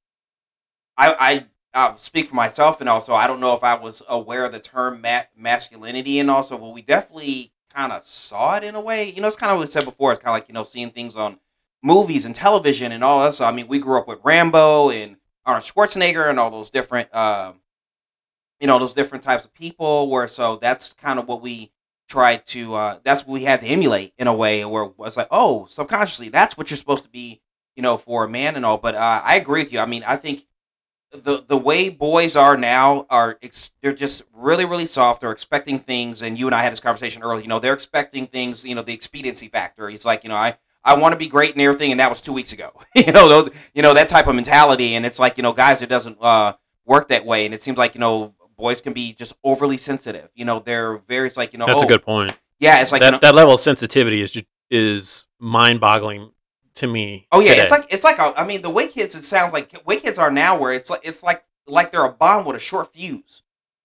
I 0.99 1.15
I 1.19 1.47
I'll 1.73 1.97
speak 1.97 2.27
for 2.29 2.35
myself, 2.35 2.79
and 2.79 2.91
also 2.91 3.15
I 3.15 3.27
don't 3.27 3.41
know 3.41 3.55
if 3.55 3.65
I 3.65 3.77
was 3.77 4.03
aware 4.07 4.45
of 4.45 4.53
the 4.53 4.61
term 4.61 5.01
ma- 5.01 5.23
masculinity, 5.35 6.19
and 6.19 6.31
also, 6.31 6.59
well, 6.59 6.75
we 6.75 6.83
definitely 6.83 7.55
kind 7.73 7.91
of 7.91 8.05
saw 8.05 8.57
it 8.57 8.65
in 8.65 8.75
a 8.75 8.83
way. 8.83 9.11
You 9.11 9.23
know, 9.23 9.29
it's 9.29 9.37
kind 9.39 9.51
of 9.51 9.57
what 9.57 9.65
we 9.67 9.71
said 9.71 9.87
before. 9.87 10.13
It's 10.13 10.23
kind 10.23 10.37
of 10.37 10.43
like 10.43 10.49
you 10.49 10.53
know 10.53 10.65
seeing 10.65 10.91
things 10.91 11.17
on 11.17 11.39
movies 11.83 12.27
and 12.27 12.35
television 12.35 12.93
and 12.93 13.03
all 13.03 13.21
that. 13.21 13.33
So 13.33 13.47
I 13.47 13.51
mean, 13.51 13.67
we 13.67 13.79
grew 13.79 13.97
up 13.97 14.07
with 14.07 14.19
Rambo 14.23 14.91
and 14.91 15.17
Arnold 15.47 15.65
Schwarzenegger 15.65 16.29
and 16.29 16.39
all 16.39 16.51
those 16.51 16.69
different, 16.69 17.15
um, 17.15 17.61
you 18.61 18.67
know, 18.67 18.79
those 18.79 18.95
different 18.95 19.25
types 19.25 19.45
of 19.45 19.53
people. 19.55 20.09
Where 20.09 20.29
so 20.29 20.57
that's 20.57 20.93
kind 20.93 21.19
of 21.19 21.27
what 21.27 21.43
we 21.43 21.73
tried 22.09 22.47
to. 22.47 22.75
Uh, 22.75 22.99
that's 23.05 23.27
what 23.27 23.35
we 23.35 23.45
had 23.45 23.61
to 23.61 23.67
emulate 23.67 24.15
in 24.19 24.27
a 24.27 24.35
way. 24.35 24.65
Where 24.65 24.85
it 24.85 24.99
was 24.99 25.17
like, 25.17 25.29
oh, 25.31 25.67
subconsciously, 25.69 26.29
that's 26.29 26.57
what 26.57 26.71
you're 26.71 26.79
supposed 26.79 27.05
to 27.05 27.11
be, 27.11 27.41
you 27.77 27.83
know, 27.83 27.97
for 27.97 28.25
a 28.25 28.29
man 28.29 28.57
and 28.57 28.65
all. 28.65 28.79
But 28.79 28.95
uh, 28.95 29.23
I 29.25 29.37
agree 29.37 29.63
with 29.63 29.73
you. 29.73 29.81
I 29.81 29.87
mean, 29.87 30.05
I 30.05 30.17
think 30.17 30.47
the 31.11 31.43
the 31.47 31.57
way 31.57 31.89
boys 31.89 32.37
are 32.37 32.57
now 32.57 33.07
are 33.09 33.39
ex- 33.43 33.71
they're 33.83 33.93
just 33.93 34.23
really 34.33 34.65
really 34.65 34.87
soft. 34.87 35.21
They're 35.21 35.33
expecting 35.33 35.79
things, 35.79 36.23
and 36.23 36.39
you 36.39 36.47
and 36.47 36.55
I 36.55 36.63
had 36.63 36.73
this 36.73 36.81
conversation 36.81 37.23
earlier. 37.23 37.43
You 37.43 37.49
know, 37.49 37.59
they're 37.59 37.75
expecting 37.75 38.27
things. 38.27 38.65
You 38.65 38.75
know, 38.75 38.83
the 38.83 38.95
expediency 38.95 39.49
factor. 39.49 39.89
It's 39.89 40.05
like 40.05 40.23
you 40.23 40.29
know, 40.29 40.37
I 40.37 40.59
I 40.85 40.95
want 40.95 41.13
to 41.13 41.17
be 41.19 41.29
great 41.29 41.55
and 41.55 41.63
everything, 41.63 41.91
and 41.91 42.01
that 42.01 42.11
was 42.11 42.21
two 42.21 42.33
weeks 42.33 42.53
ago. 42.53 42.73
you 42.95 43.13
know, 43.13 43.29
those, 43.29 43.51
you 43.75 43.83
know 43.83 43.95
that 43.95 44.09
type 44.09 44.27
of 44.27 44.35
mentality, 44.35 44.95
and 44.95 45.07
it's 45.07 45.19
like 45.19 45.37
you 45.37 45.43
know, 45.43 45.53
guys, 45.53 45.83
it 45.83 45.89
doesn't 45.89 46.19
uh, 46.21 46.55
work 46.85 47.09
that 47.09 47.25
way, 47.25 47.47
and 47.47 47.55
it 47.55 47.63
seems 47.63 47.79
like 47.79 47.95
you 47.95 48.01
know, 48.01 48.35
boys 48.59 48.81
can 48.81 48.93
be 48.93 49.13
just 49.13 49.35
overly 49.45 49.79
sensitive. 49.79 50.29
You 50.35 50.45
know, 50.45 50.59
they're 50.61 50.99
very 51.09 51.29
it's 51.29 51.37
like 51.37 51.53
you 51.53 51.59
know, 51.59 51.67
That's 51.67 51.81
oh, 51.81 51.87
a 51.87 51.89
good 51.89 52.03
point. 52.03 52.37
yeah, 52.59 52.81
it's 52.81 52.93
like 52.93 53.01
that 53.01 53.07
you 53.07 53.13
know, 53.13 53.19
that 53.23 53.35
level 53.35 53.55
of 53.55 53.61
sensitivity 53.61 54.21
is 54.21 54.33
ju- 54.33 54.43
is 54.71 55.29
mind 55.39 55.81
boggling 55.81 56.33
to 56.75 56.87
me. 56.87 57.27
Oh 57.33 57.41
yeah, 57.41 57.51
today. 57.51 57.63
it's 57.63 57.71
like 57.71 57.87
it's 57.89 58.05
like 58.05 58.19
a, 58.19 58.35
I 58.39 58.45
mean 58.45 58.63
the 58.63 58.71
way 58.71 58.89
kids 58.89 59.15
it 59.15 59.25
sounds 59.25 59.53
like 59.53 59.73
way 59.87 59.99
kids 60.01 60.19
are 60.19 60.31
now 60.31 60.59
where 60.59 60.73
it's 60.73 60.91
like 60.91 61.01
it's 61.05 61.23
like 61.23 61.45
like 61.67 61.93
they're 61.93 62.05
a 62.05 62.13
bomb 62.13 62.45
with 62.45 62.57
a 62.57 62.61
short 62.61 62.93
fuse, 62.93 63.43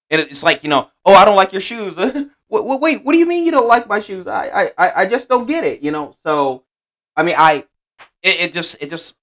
and 0.10 0.20
it's 0.20 0.44
like 0.44 0.64
you 0.64 0.70
know 0.70 0.90
oh 1.06 1.14
I 1.14 1.24
don't 1.26 1.36
like 1.38 1.54
your 1.54 1.62
shoes. 1.62 1.96
wait, 2.50 2.80
wait, 2.80 3.04
what 3.04 3.14
do 3.14 3.18
you 3.20 3.26
mean 3.26 3.46
you 3.46 3.52
don't 3.52 3.68
like 3.68 3.88
my 3.88 4.00
shoes? 4.00 4.28
I 4.28 4.48
I 4.48 4.72
I- 4.78 5.02
I 5.02 5.06
just 5.06 5.30
don't 5.30 5.48
get 5.48 5.64
it. 5.64 5.82
You 5.82 5.92
know 5.92 6.16
so 6.26 6.64
I 7.16 7.24
mean 7.24 7.36
I 7.38 7.66
it, 8.22 8.40
it 8.40 8.54
just 8.54 8.78
it 8.82 8.90
just 8.90 9.16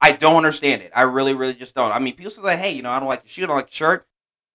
I 0.00 0.12
don't 0.12 0.36
understand 0.36 0.80
it. 0.82 0.90
I 0.94 1.02
really 1.02 1.34
really 1.34 1.54
just 1.54 1.74
don't. 1.74 1.92
I 1.92 1.98
mean 1.98 2.16
people 2.16 2.30
say 2.30 2.56
hey 2.56 2.72
you 2.72 2.82
know 2.82 2.90
I 2.90 2.98
don't 2.98 3.08
like 3.08 3.22
your 3.24 3.30
shoe, 3.30 3.44
I 3.44 3.46
don't 3.46 3.56
like 3.56 3.66
your 3.80 3.88
shirt. 3.88 4.06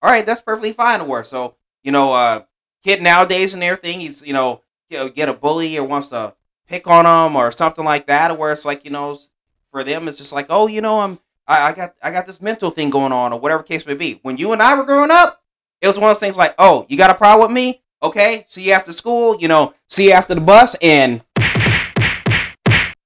All 0.06 0.12
right, 0.12 0.26
that's 0.26 0.42
perfectly 0.42 0.72
fine 0.72 1.00
to 1.00 1.06
wear. 1.06 1.24
So 1.24 1.56
you 1.84 1.92
know 1.92 2.14
uh 2.14 2.44
kid 2.84 3.02
nowadays 3.02 3.56
and 3.56 3.64
everything 3.64 4.02
he's 4.02 4.22
you 4.22 4.34
know 4.34 4.62
you 4.90 4.98
know, 4.98 5.10
get 5.10 5.30
a 5.30 5.34
bully 5.34 5.78
or 5.78 5.84
wants 5.84 6.10
to 6.10 6.36
pick 6.68 6.88
on 6.88 7.06
them 7.06 7.36
or 7.36 7.52
something 7.52 7.86
like 7.86 8.08
that, 8.08 8.32
or 8.32 8.36
where 8.36 8.52
it's 8.52 8.66
like 8.66 8.86
you 8.86 8.92
know, 8.92 9.18
for 9.72 9.84
them 9.84 10.08
it's 10.08 10.18
just 10.18 10.32
like, 10.32 10.48
oh, 10.50 10.68
you 10.68 10.82
know, 10.82 11.00
I'm 11.00 11.20
I, 11.48 11.70
I 11.70 11.74
got 11.74 11.96
I 12.02 12.12
got 12.12 12.26
this 12.26 12.42
mental 12.42 12.72
thing 12.72 12.90
going 12.90 13.12
on 13.12 13.34
or 13.34 13.40
whatever 13.40 13.64
case 13.64 13.86
may 13.86 13.94
be. 13.94 14.20
When 14.22 14.38
you 14.38 14.54
and 14.54 14.62
I 14.62 14.76
were 14.76 14.84
growing 14.84 15.12
up, 15.12 15.42
it 15.82 15.88
was 15.88 15.98
one 15.98 16.10
of 16.10 16.16
those 16.16 16.20
things 16.20 16.38
like, 16.38 16.56
oh, 16.60 16.86
you 16.88 16.98
got 16.98 17.10
a 17.10 17.16
problem 17.16 17.48
with 17.48 17.56
me? 17.56 17.82
Okay, 18.04 18.46
see 18.48 18.64
you 18.64 18.74
after 18.74 18.94
school. 18.94 19.38
You 19.40 19.48
know, 19.48 19.74
see 19.90 20.06
you 20.06 20.12
after 20.12 20.36
the 20.36 20.42
bus, 20.42 20.76
and 20.82 21.24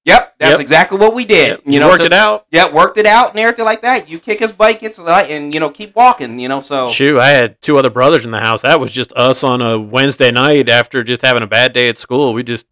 yep, 0.10 0.36
that's 0.40 0.52
Yep. 0.54 0.60
exactly 0.60 0.98
what 0.98 1.14
we 1.14 1.24
did. 1.26 1.48
Yep, 1.50 1.62
You 1.66 1.80
know, 1.80 1.88
worked 1.88 2.00
so- 2.00 2.06
it 2.06 2.14
out. 2.14 2.46
Yeah, 2.52 2.72
worked 2.72 2.98
it 2.98 3.06
out 3.06 3.32
and 3.32 3.40
everything 3.40 3.66
like 3.66 3.82
that. 3.84 4.10
You 4.10 4.20
kick 4.20 4.40
his 4.40 4.52
butt, 4.52 4.80
gets 4.80 4.98
like, 5.00 5.30
and 5.30 5.54
you 5.54 5.60
know, 5.60 5.70
keep 5.70 5.96
walking. 5.96 6.38
You 6.40 6.48
know, 6.50 6.60
so 6.60 6.90
Shoot, 6.90 7.18
I 7.18 7.30
had 7.30 7.62
two 7.62 7.78
other 7.78 7.90
brothers 7.90 8.26
in 8.26 8.32
the 8.32 8.40
house. 8.40 8.62
That 8.64 8.80
was 8.80 8.92
just 8.92 9.14
us 9.14 9.44
on 9.44 9.62
a 9.62 9.80
Wednesday 9.80 10.32
night 10.32 10.68
after 10.70 11.04
just 11.04 11.22
having 11.22 11.44
a 11.44 11.48
bad 11.48 11.74
day 11.74 11.88
at 11.90 11.98
school. 11.98 12.34
We 12.34 12.44
just, 12.44 12.68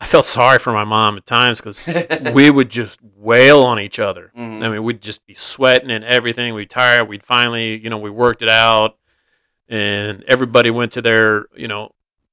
I 0.00 0.06
felt 0.06 0.24
sorry 0.24 0.58
for 0.58 0.72
my 0.72 0.84
mom 0.84 1.16
at 1.16 1.26
times 1.26 1.60
because 1.60 1.88
we 2.34 2.50
would 2.50 2.70
just 2.70 2.98
wail 3.16 3.62
on 3.62 3.78
each 3.78 3.98
other. 3.98 4.32
Mhm. 4.36 4.62
I 4.64 4.68
mean, 4.68 4.82
we'd 4.82 5.00
just 5.00 5.24
be 5.26 5.34
sweating 5.34 5.90
and 5.90 6.04
everything. 6.04 6.54
We'd 6.54 6.70
tired. 6.70 7.08
We'd 7.08 7.24
finally, 7.24 7.78
you 7.78 7.88
know, 7.90 7.98
we 7.98 8.10
worked 8.10 8.42
it 8.42 8.48
out, 8.48 8.96
and 9.68 10.22
everybody 10.24 10.70
went 10.70 10.92
to 10.92 11.02
their, 11.02 11.46
you 11.56 11.68
know, 11.68 11.92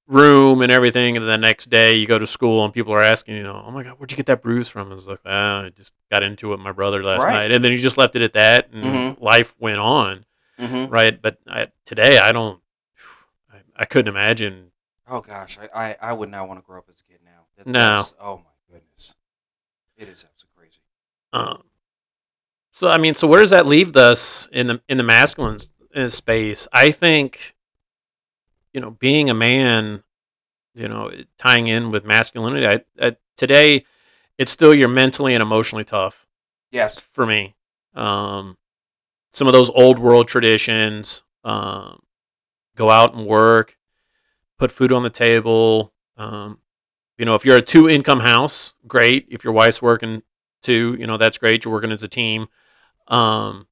room 0.10 0.62
and 0.62 0.72
everything. 0.72 1.16
And 1.16 1.26
the 1.28 1.38
next 1.38 1.70
day, 1.70 1.94
you 1.96 2.06
go 2.08 2.20
to 2.20 2.28
school 2.28 2.66
and 2.66 2.74
people 2.74 2.92
are 2.94 3.02
asking, 3.02 3.36
you 3.36 3.44
know, 3.44 3.64
oh 3.66 3.72
my 3.72 3.84
god, 3.84 3.94
where'd 3.98 4.12
you 4.12 4.18
get 4.18 4.26
that 4.26 4.42
bruise 4.42 4.68
from? 4.68 4.92
I 4.92 4.96
was 4.96 5.08
like, 5.08 5.20
ah, 5.26 5.64
I 5.66 5.70
just 5.70 5.94
got 6.12 6.24
into 6.24 6.48
it 6.48 6.58
with 6.58 6.60
my 6.60 6.72
brother 6.74 7.02
last 7.04 7.24
Right. 7.24 7.34
night, 7.34 7.52
and 7.52 7.64
then 7.64 7.72
you 7.72 7.78
just 7.78 7.98
left 7.98 8.16
it 8.18 8.22
at 8.22 8.34
that, 8.34 8.70
and 8.74 8.84
Mhm. 8.84 9.22
life 9.22 9.56
went 9.60 9.80
on 9.80 10.26
Mhm. 10.60 10.92
right? 10.92 11.22
But 11.22 11.38
I, 11.48 11.68
today, 11.86 12.18
I 12.18 12.32
don't. 12.34 12.60
I, 13.54 13.58
I 13.78 13.86
couldn't 13.86 14.10
imagine. 14.14 14.72
Oh 15.08 15.22
gosh, 15.22 15.58
I, 15.58 15.70
I, 15.90 15.96
I 16.02 16.14
would 16.14 16.30
not 16.30 16.48
want 16.48 16.60
to 16.60 16.66
grow 16.66 16.80
up 16.80 16.86
as 16.90 16.96
a 17.00 17.04
kid 17.12 17.20
now. 17.24 17.46
That- 17.58 17.68
No. 17.68 17.80
that's- 17.80 18.14
Oh 18.20 18.38
my 18.38 18.74
goodness, 18.74 19.16
it 19.98 20.08
is 20.10 20.26
absolutely 20.26 20.56
crazy. 20.58 20.80
Um, 21.34 21.64
so 22.72 22.88
I 22.90 22.98
mean, 22.98 23.14
so 23.16 23.28
where 23.28 23.40
does 23.42 23.50
that 23.52 23.66
leave 23.68 23.96
us 23.96 24.48
in 24.52 24.68
the 24.68 24.82
in 24.90 24.98
the 24.98 25.04
masculine 25.04 25.58
uh, 25.96 26.08
space? 26.10 26.68
I 26.74 26.92
think, 26.92 27.56
you 28.74 28.82
know, 28.82 28.92
being 28.92 29.30
a 29.30 29.34
man, 29.34 30.04
you 30.76 30.88
know, 30.88 31.12
tying 31.38 31.68
in 31.68 31.92
with 31.92 32.06
masculinity. 32.06 32.68
I, 32.68 33.08
I 33.08 33.16
today, 33.38 33.86
it's 34.38 34.52
still 34.52 34.74
you're 34.74 34.88
mentally 34.88 35.34
and 35.34 35.42
emotionally 35.42 35.84
tough 35.84 36.28
Yes. 36.72 37.00
for 37.00 37.26
me. 37.26 37.56
Um, 37.96 38.58
some 39.32 39.48
of 39.48 39.54
those 39.54 39.70
old 39.70 40.00
world 40.00 40.28
traditions, 40.28 41.24
um, 41.44 42.02
go 42.76 42.90
out 42.90 43.14
and 43.14 43.26
work, 43.28 43.78
put 44.58 44.72
food 44.72 44.92
on 44.92 45.04
the 45.04 45.10
table. 45.10 45.94
Um, 46.18 46.60
you 47.18 47.26
know, 47.26 47.36
if 47.36 47.46
you're 47.46 47.58
a 47.58 47.62
two 47.62 47.90
income 47.90 48.22
house, 48.22 48.76
great. 48.88 49.28
If 49.30 49.44
your 49.44 49.54
wife's 49.54 49.82
working 49.82 50.22
too, 50.62 50.96
you 50.98 51.08
know, 51.08 51.18
that's 51.18 51.38
great. 51.38 51.66
You're 51.66 51.74
working 51.74 51.92
as 51.92 52.04
a 52.04 52.08
team. 52.08 52.48
Um, 53.08 53.68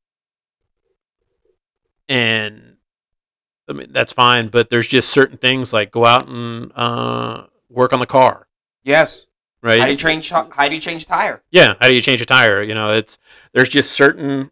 and 2.10 2.67
I 3.70 3.74
mean, 3.74 3.88
that's 3.92 4.14
fine, 4.14 4.48
but 4.48 4.70
there's 4.70 4.88
just 4.88 5.10
certain 5.10 5.38
things 5.38 5.74
like 5.74 5.92
go 5.92 6.06
out 6.06 6.28
and 6.28 6.72
uh, 6.76 7.48
work 7.70 7.92
on 7.94 8.00
the 8.00 8.06
car, 8.06 8.48
Yes. 8.84 9.28
right? 9.62 9.80
How 9.80 9.86
do 9.86 9.92
you 9.92 9.98
change? 9.98 10.30
How 10.30 10.70
do 10.70 10.76
you 10.76 10.82
change 10.82 11.06
tire? 11.06 11.44
yeah 11.52 11.76
how 11.82 11.88
do 11.88 11.96
you 11.96 12.02
change 12.02 12.22
a 12.22 12.26
tire 12.26 12.62
you 12.64 12.74
know 12.74 12.94
it's 12.94 13.18
there's 13.54 13.70
just 13.70 13.92
certain 13.92 14.52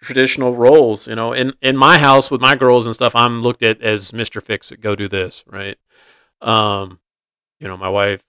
traditional 0.00 0.54
roles 0.54 1.08
you 1.08 1.14
know 1.14 1.32
in 1.32 1.52
in 1.60 1.76
my 1.76 1.98
house 1.98 2.30
with 2.30 2.40
my 2.40 2.54
girls 2.54 2.86
and 2.86 2.94
stuff 2.94 3.16
i'm 3.16 3.42
looked 3.42 3.62
at 3.64 3.80
as 3.82 4.12
mr 4.12 4.40
fix 4.42 4.70
it 4.70 4.80
go 4.80 4.94
do 4.94 5.08
this 5.08 5.42
right 5.46 5.76
um 6.40 7.00
you 7.58 7.66
know 7.66 7.76
my 7.76 7.88
wife 7.88 8.22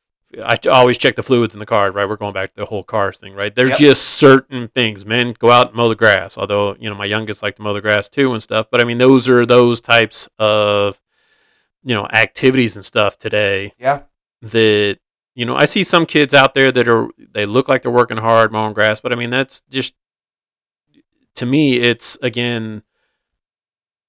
i 0.44 0.56
always 0.70 0.98
check 0.98 1.16
the 1.16 1.24
fluids 1.24 1.54
in 1.56 1.60
the 1.60 1.66
car 1.66 1.92
right 1.92 2.08
we're 2.08 2.16
going 2.16 2.34
back 2.34 2.50
to 2.54 2.56
the 2.62 2.66
whole 2.66 2.84
cars 2.84 3.18
thing 3.18 3.34
right 3.34 3.56
there's 3.56 3.70
Yep. 3.72 3.80
just 3.80 4.04
certain 4.06 4.68
things 4.70 5.06
men 5.06 5.34
go 5.40 5.50
out 5.52 5.68
and 5.68 5.76
mow 5.76 5.90
the 5.90 5.96
grass 5.96 6.38
although 6.38 6.76
you 6.80 6.88
know 6.90 6.96
my 6.96 7.06
youngest 7.06 7.42
like 7.42 7.56
to 7.56 7.62
mow 7.62 7.74
the 7.74 7.82
grass 7.82 8.08
too 8.10 8.32
and 8.34 8.42
stuff 8.44 8.68
but 8.72 8.80
i 8.80 8.84
mean 8.84 8.98
those 9.00 9.28
are 9.28 9.46
those 9.46 9.82
types 9.82 10.30
of 10.38 11.00
you 11.84 11.96
know 11.96 12.06
activities 12.08 12.76
and 12.76 12.86
stuff 12.86 13.18
today 13.18 13.74
Yeah. 13.80 14.04
that 14.42 15.00
you 15.36 15.46
know 15.46 15.56
I 15.56 15.66
see 15.66 15.84
some 15.84 16.06
kids 16.06 16.34
out 16.34 16.54
there 16.54 16.72
that 16.74 16.88
are 16.90 17.08
they 17.18 17.46
look 17.46 17.70
like 17.70 17.82
they're 17.84 17.92
working 17.92 18.18
hard 18.18 18.52
mowing 18.52 18.74
grass, 18.74 19.00
but 19.00 19.14
I 19.14 19.16
mean 19.16 19.30
that's 19.30 19.62
just 19.70 19.94
to 21.36 21.46
me 21.46 21.78
it's 21.78 22.18
again 22.22 22.84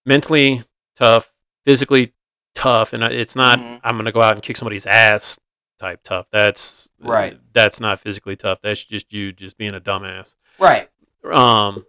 mentally 0.04 0.64
tough, 0.96 1.32
physically 1.64 2.12
tough, 2.54 2.92
and 2.92 3.02
it's 3.04 3.36
not 3.36 3.58
Mhm. 3.60 3.80
I'm 3.84 3.96
gonna 3.96 4.10
go 4.12 4.22
out 4.22 4.32
and 4.34 4.42
kick 4.42 4.56
somebody's 4.56 4.86
ass 4.86 5.38
type 5.80 6.00
tough. 6.04 6.26
That's 6.30 6.88
Right. 7.00 7.38
That's 7.52 7.80
not 7.80 7.98
physically 8.00 8.36
tough. 8.36 8.60
That's 8.62 8.84
just 8.84 9.12
you 9.12 9.32
just 9.32 9.56
being 9.56 9.74
a 9.74 9.80
dumbass. 9.80 10.34
Right. 10.58 10.88
Um, 11.24 11.84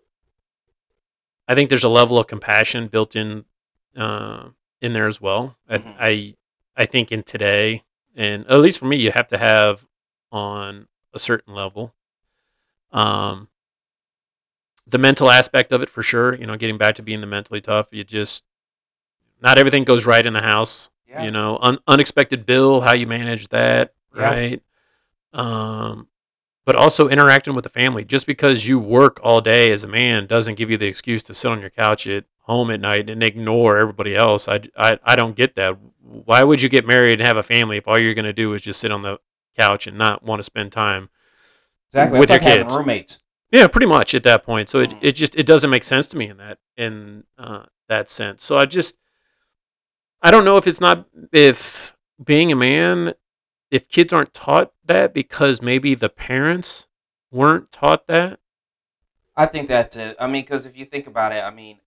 I 1.47 1.53
think 1.55 1.69
there's 1.69 1.83
a 1.83 1.89
level 1.89 2.17
of 2.17 2.27
compassion 2.27 2.87
built 2.87 3.15
in 3.15 3.45
uh, 3.95 4.49
in 4.81 4.93
there 4.93 5.07
as 5.07 5.19
well. 5.21 5.57
Mhm. 5.69 5.95
I, 5.99 6.07
I 6.07 6.35
I 6.77 6.85
think 6.85 7.11
in 7.11 7.23
today, 7.23 7.83
and 8.15 8.47
at 8.47 8.59
least 8.61 8.79
for 8.79 8.85
me, 8.85 8.95
you 8.95 9.11
have 9.11 9.27
to 9.27 9.37
have 9.37 9.85
on 10.31 10.87
a 11.13 11.19
certain 11.19 11.53
level. 11.53 11.93
Um, 12.93 13.49
the 14.87 14.97
mental 14.97 15.29
aspect 15.29 15.71
of 15.73 15.81
it 15.81 15.89
for 15.89 16.01
sure. 16.03 16.33
You 16.35 16.45
know, 16.47 16.55
getting 16.55 16.77
back 16.77 16.95
to 16.95 17.03
being 17.03 17.19
the 17.21 17.27
mentally 17.27 17.59
tough. 17.61 17.89
You 17.91 18.03
just 18.05 18.43
not 19.41 19.59
everything 19.59 19.83
goes 19.83 20.05
right 20.05 20.25
in 20.25 20.33
the 20.33 20.41
house. 20.41 20.89
Yeah. 21.11 21.23
You 21.23 21.31
know, 21.31 21.57
un- 21.61 21.79
unexpected 21.87 22.45
bill, 22.45 22.81
how 22.81 22.93
you 22.93 23.05
manage 23.05 23.49
that, 23.49 23.93
Yeah. 24.15 24.21
right? 24.23 24.61
Um, 25.33 26.07
but 26.65 26.75
also 26.75 27.09
interacting 27.09 27.53
with 27.55 27.63
the 27.63 27.69
family. 27.69 28.05
Just 28.05 28.25
because 28.27 28.67
you 28.67 28.79
work 28.79 29.19
all 29.23 29.41
day 29.41 29.71
as 29.71 29.83
a 29.83 29.87
man 29.87 30.25
doesn't 30.27 30.55
give 30.55 30.69
you 30.71 30.77
the 30.77 30.85
excuse 30.87 31.21
to 31.23 31.33
sit 31.33 31.51
on 31.51 31.59
your 31.59 31.69
couch 31.69 32.07
at 32.07 32.25
home 32.43 32.71
at 32.71 32.79
night 32.79 33.09
and 33.09 33.21
ignore 33.23 33.77
everybody 33.77 34.15
else. 34.15 34.47
I, 34.47 34.61
I, 34.77 34.99
I 35.03 35.15
don't 35.15 35.35
get 35.35 35.55
that. 35.55 35.77
Why 36.01 36.43
would 36.43 36.61
you 36.61 36.69
get 36.69 36.85
married 36.85 37.19
and 37.19 37.27
have 37.27 37.37
a 37.37 37.43
family 37.43 37.77
if 37.77 37.87
all 37.87 37.99
you're 37.99 38.13
going 38.13 38.25
to 38.25 38.33
do 38.33 38.53
is 38.53 38.61
just 38.61 38.79
sit 38.79 38.91
on 38.91 39.01
the 39.01 39.19
couch 39.57 39.87
and 39.87 39.97
not 39.97 40.23
want 40.23 40.39
to 40.39 40.43
spend 40.43 40.71
time? 40.71 41.09
Exactly. 41.89 42.19
With 42.19 42.29
like 42.29 42.41
your 42.41 42.49
having 42.51 42.65
kids. 42.67 42.75
roommates. 42.77 43.19
Yeah, 43.51 43.67
pretty 43.67 43.87
much 43.87 44.13
at 44.15 44.23
that 44.23 44.45
point. 44.45 44.69
So 44.69 44.79
it, 44.79 44.91
Mhm. 44.91 44.99
it 45.01 45.11
just 45.13 45.35
it 45.35 45.45
doesn't 45.45 45.69
make 45.69 45.83
sense 45.83 46.07
to 46.07 46.17
me 46.17 46.29
in 46.29 46.37
that 46.37 46.59
in 46.77 47.25
uh, 47.37 47.63
that 47.89 48.09
sense. 48.09 48.45
So 48.45 48.57
I 48.57 48.65
just 48.65 48.95
I 50.21 50.31
don't 50.31 50.45
know 50.45 50.57
if 50.57 50.67
it's 50.67 50.81
not 50.81 51.07
if 51.31 51.95
being 52.23 52.51
a 52.51 52.55
man 52.55 53.13
if 53.71 53.87
kids 53.87 54.11
aren't 54.11 54.33
taught 54.33 54.73
that 54.85 55.13
because 55.13 55.61
maybe 55.61 55.95
the 55.95 56.09
parents 56.09 56.87
weren't 57.31 57.71
taught 57.71 58.05
that. 58.07 58.39
I 59.35 59.45
think 59.45 59.69
that's 59.69 59.95
it. 59.95 60.17
I 60.19 60.27
mean, 60.27 60.43
because 60.43 60.65
if 60.65 60.77
you 60.77 60.85
think 60.85 61.07
about 61.07 61.31
it, 61.31 61.41
I 61.41 61.49
mean, 61.49 61.79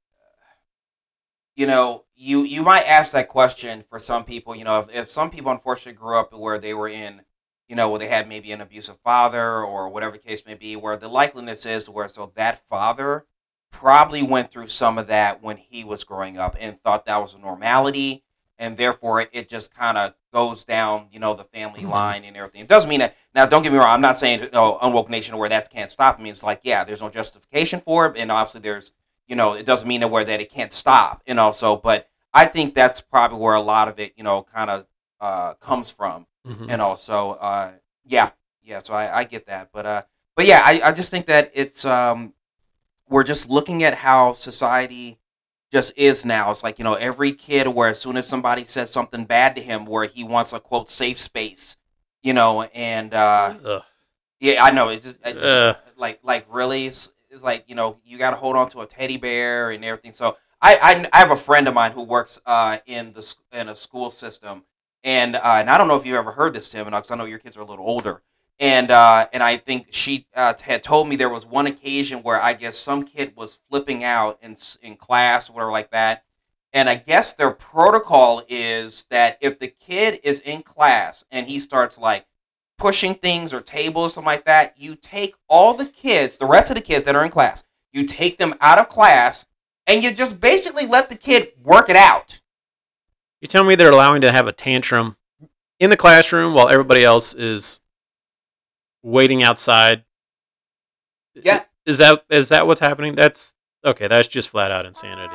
you 1.54 1.66
know, 1.66 2.04
you 2.16 2.42
you 2.42 2.62
might 2.62 2.84
ask 2.84 3.12
that 3.12 3.28
question 3.28 3.84
for 3.88 4.00
some 4.00 4.24
people. 4.24 4.56
You 4.56 4.64
know, 4.64 4.80
if, 4.80 4.88
if 4.90 5.10
some 5.10 5.30
people 5.30 5.52
unfortunately 5.52 5.98
grew 5.98 6.18
up 6.18 6.32
where 6.32 6.58
they 6.58 6.74
were 6.74 6.88
in, 6.88 7.20
you 7.68 7.76
know, 7.76 7.90
where 7.90 7.98
they 7.98 8.08
had 8.08 8.28
maybe 8.28 8.50
an 8.50 8.62
abusive 8.62 8.98
father 9.04 9.62
or 9.62 9.88
whatever 9.88 10.16
case 10.16 10.44
may 10.46 10.54
be, 10.54 10.74
where 10.74 10.96
the 10.96 11.08
likeliness 11.08 11.66
is 11.66 11.88
where 11.88 12.08
so 12.08 12.32
that 12.34 12.66
father 12.66 13.26
probably 13.70 14.22
went 14.22 14.50
through 14.50 14.68
some 14.68 14.98
of 14.98 15.06
that 15.08 15.42
when 15.42 15.58
he 15.58 15.84
was 15.84 16.02
growing 16.02 16.38
up 16.38 16.56
and 16.58 16.80
thought 16.80 17.04
that 17.04 17.20
was 17.20 17.34
a 17.34 17.38
normality 17.38 18.23
and 18.58 18.76
therefore 18.76 19.20
it, 19.32 19.48
just 19.48 19.74
kind 19.74 19.98
of 19.98 20.14
goes 20.32 20.64
down 20.64 21.06
you 21.12 21.18
know 21.18 21.34
the 21.34 21.44
family 21.44 21.82
Mhm. 21.82 21.90
line 21.90 22.24
and 22.24 22.36
everything 22.36 22.60
it 22.60 22.68
doesn't 22.68 22.88
mean 22.90 23.00
that 23.00 23.16
now 23.34 23.46
don't 23.46 23.62
get 23.62 23.72
me 23.72 23.78
wrong 23.78 23.88
i'm 23.88 24.00
not 24.00 24.16
saying 24.16 24.40
you 24.40 24.50
know, 24.52 24.78
unwoke 24.82 25.08
nation 25.08 25.36
where 25.36 25.48
that 25.48 25.70
can't 25.70 25.90
stop 25.90 26.18
I 26.18 26.22
mean, 26.22 26.32
it's 26.32 26.42
like 26.42 26.60
yeah 26.62 26.84
there's 26.84 27.00
no 27.00 27.08
justification 27.10 27.80
for 27.80 28.06
it 28.06 28.16
and 28.16 28.30
obviously 28.32 28.60
there's 28.60 28.92
you 29.26 29.36
know 29.36 29.52
it 29.54 29.64
doesn't 29.66 29.88
mean 29.88 30.00
that 30.00 30.08
where 30.08 30.24
that 30.24 30.40
it 30.40 30.50
can't 30.52 30.72
stop 30.72 31.22
you 31.26 31.34
know. 31.34 31.52
So, 31.52 31.76
but 31.76 32.08
i 32.32 32.44
think 32.46 32.74
that's 32.74 33.00
probably 33.00 33.38
where 33.38 33.54
a 33.54 33.60
lot 33.60 33.88
of 33.88 33.98
it 33.98 34.12
you 34.16 34.24
know 34.24 34.42
kind 34.42 34.70
of 34.70 34.86
uh, 35.20 35.54
comes 35.54 35.90
from 35.90 36.26
Mhm. 36.46 36.66
and 36.68 36.82
also 36.82 37.32
uh 37.32 37.72
yeah 38.04 38.30
yeah 38.62 38.80
so 38.80 38.92
i, 38.94 39.20
I 39.20 39.24
get 39.24 39.46
that 39.46 39.70
but 39.72 39.86
uh 39.86 40.02
but 40.36 40.46
yeah 40.46 40.60
I, 40.64 40.80
I 40.88 40.92
just 40.92 41.10
think 41.10 41.26
that 41.26 41.50
it's 41.54 41.84
um 41.84 42.34
we're 43.08 43.24
just 43.24 43.48
looking 43.48 43.82
at 43.82 43.94
how 43.96 44.32
society 44.32 45.18
just 45.74 45.92
is 45.96 46.24
now 46.24 46.50
it's 46.50 46.62
like 46.62 46.78
you 46.78 46.84
know 46.84 46.94
every 46.94 47.32
kid 47.32 47.68
where 47.68 47.88
as 47.88 48.00
soon 48.00 48.16
as 48.16 48.26
somebody 48.26 48.64
says 48.64 48.90
something 48.90 49.24
bad 49.24 49.54
to 49.56 49.60
him 49.60 49.84
where 49.84 50.06
he 50.06 50.24
wants 50.24 50.52
a 50.52 50.60
quote 50.60 50.90
safe 50.90 51.18
space 51.18 51.76
you 52.22 52.32
know 52.32 52.62
and 52.62 53.12
uh 53.12 53.54
Ugh. 53.64 53.82
yeah 54.40 54.64
i 54.64 54.70
know 54.70 54.88
it's 54.88 55.04
just, 55.04 55.18
it 55.24 55.34
just 55.34 55.78
like 55.96 56.20
like 56.22 56.46
really 56.48 56.86
it's, 56.86 57.12
it's 57.28 57.42
like 57.42 57.64
you 57.66 57.74
know 57.74 57.98
you 58.04 58.18
got 58.18 58.30
to 58.30 58.36
hold 58.36 58.56
on 58.56 58.70
to 58.70 58.80
a 58.80 58.86
teddy 58.86 59.16
bear 59.16 59.70
and 59.70 59.84
everything 59.84 60.12
so 60.12 60.36
I, 60.62 60.76
I 60.76 61.08
i 61.12 61.18
have 61.18 61.30
a 61.30 61.36
friend 61.36 61.68
of 61.68 61.74
mine 61.74 61.92
who 61.92 62.02
works 62.02 62.40
uh 62.46 62.78
in 62.86 63.12
the 63.12 63.34
in 63.52 63.68
a 63.68 63.74
school 63.74 64.10
system 64.10 64.62
and 65.04 65.36
uh, 65.36 65.40
and 65.44 65.68
I 65.68 65.76
don't 65.76 65.86
know 65.86 65.96
if 65.96 66.06
you've 66.06 66.16
ever 66.16 66.32
heard 66.32 66.54
this, 66.54 66.70
Tim, 66.70 66.86
because 66.86 67.10
I 67.10 67.16
know 67.16 67.26
your 67.26 67.38
kids 67.38 67.56
are 67.56 67.60
a 67.60 67.66
little 67.66 67.86
older. 67.86 68.22
And 68.60 68.90
uh, 68.90 69.26
and 69.32 69.42
I 69.42 69.56
think 69.56 69.88
she 69.90 70.26
uh, 70.34 70.54
had 70.60 70.82
told 70.82 71.08
me 71.08 71.16
there 71.16 71.28
was 71.28 71.44
one 71.44 71.66
occasion 71.66 72.22
where 72.22 72.40
I 72.40 72.52
guess 72.52 72.76
some 72.78 73.02
kid 73.02 73.34
was 73.36 73.58
flipping 73.68 74.04
out 74.04 74.38
in 74.42 74.56
in 74.82 74.96
class 74.96 75.50
or 75.50 75.54
whatever 75.54 75.72
like 75.72 75.90
that. 75.90 76.24
And 76.72 76.88
I 76.88 76.96
guess 76.96 77.32
their 77.32 77.52
protocol 77.52 78.42
is 78.48 79.04
that 79.10 79.38
if 79.40 79.58
the 79.58 79.68
kid 79.68 80.20
is 80.24 80.40
in 80.40 80.62
class 80.62 81.24
and 81.30 81.46
he 81.46 81.60
starts 81.60 81.98
like 81.98 82.26
pushing 82.78 83.14
things 83.14 83.52
or 83.52 83.60
tables 83.60 84.12
or 84.12 84.14
something 84.14 84.26
like 84.26 84.44
that, 84.44 84.74
you 84.76 84.96
take 84.96 85.36
all 85.48 85.74
the 85.74 85.86
kids, 85.86 86.36
the 86.36 86.46
rest 86.46 86.70
of 86.70 86.74
the 86.74 86.80
kids 86.80 87.04
that 87.04 87.14
are 87.14 87.24
in 87.24 87.30
class, 87.30 87.64
you 87.92 88.04
take 88.04 88.38
them 88.38 88.54
out 88.60 88.78
of 88.78 88.88
class 88.88 89.46
and 89.86 90.02
you 90.02 90.12
just 90.12 90.40
basically 90.40 90.86
let 90.86 91.08
the 91.08 91.14
kid 91.14 91.52
work 91.62 91.88
it 91.88 91.96
out. 91.96 92.40
You 93.40 93.48
tell 93.48 93.62
me 93.62 93.74
they're 93.74 93.90
allowing 93.90 94.22
to 94.22 94.32
have 94.32 94.46
a 94.46 94.52
tantrum 94.52 95.16
in 95.78 95.90
the 95.90 95.96
classroom 95.96 96.54
while 96.54 96.68
everybody 96.68 97.04
else 97.04 97.34
is 97.34 97.80
waiting 99.04 99.44
outside. 99.44 100.04
Yeah. 101.34 101.64
Is 101.86 101.98
that 101.98 102.24
is 102.30 102.48
that 102.48 102.66
what's 102.66 102.80
happening? 102.80 103.14
That's 103.14 103.54
okay. 103.84 104.08
That's 104.08 104.26
just 104.26 104.48
flat 104.48 104.72
out 104.72 104.86
insanity. 104.86 105.34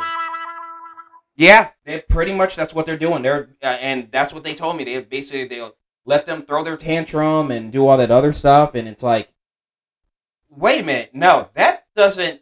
Yeah, 1.36 1.70
they 1.86 2.02
pretty 2.02 2.34
much 2.34 2.56
that's 2.56 2.74
what 2.74 2.86
they're 2.86 2.98
doing. 2.98 3.22
They're 3.22 3.56
uh, 3.64 3.68
and 3.68 4.12
that's 4.12 4.34
what 4.34 4.44
they 4.44 4.56
told 4.56 4.76
me. 4.76 4.84
They 4.84 5.00
basically 5.02 5.48
they'll 5.48 5.76
let 6.06 6.26
them 6.26 6.42
throw 6.42 6.64
their 6.64 6.76
tantrum 6.76 7.52
and 7.52 7.72
do 7.72 7.88
all 7.88 7.98
that 7.98 8.12
other 8.12 8.32
stuff, 8.32 8.74
and 8.76 8.88
it's 8.88 9.04
like, 9.04 9.30
wait 10.50 10.82
a 10.82 10.84
minute, 10.84 11.12
no, 11.14 11.50
that 11.54 11.86
doesn't 11.96 12.42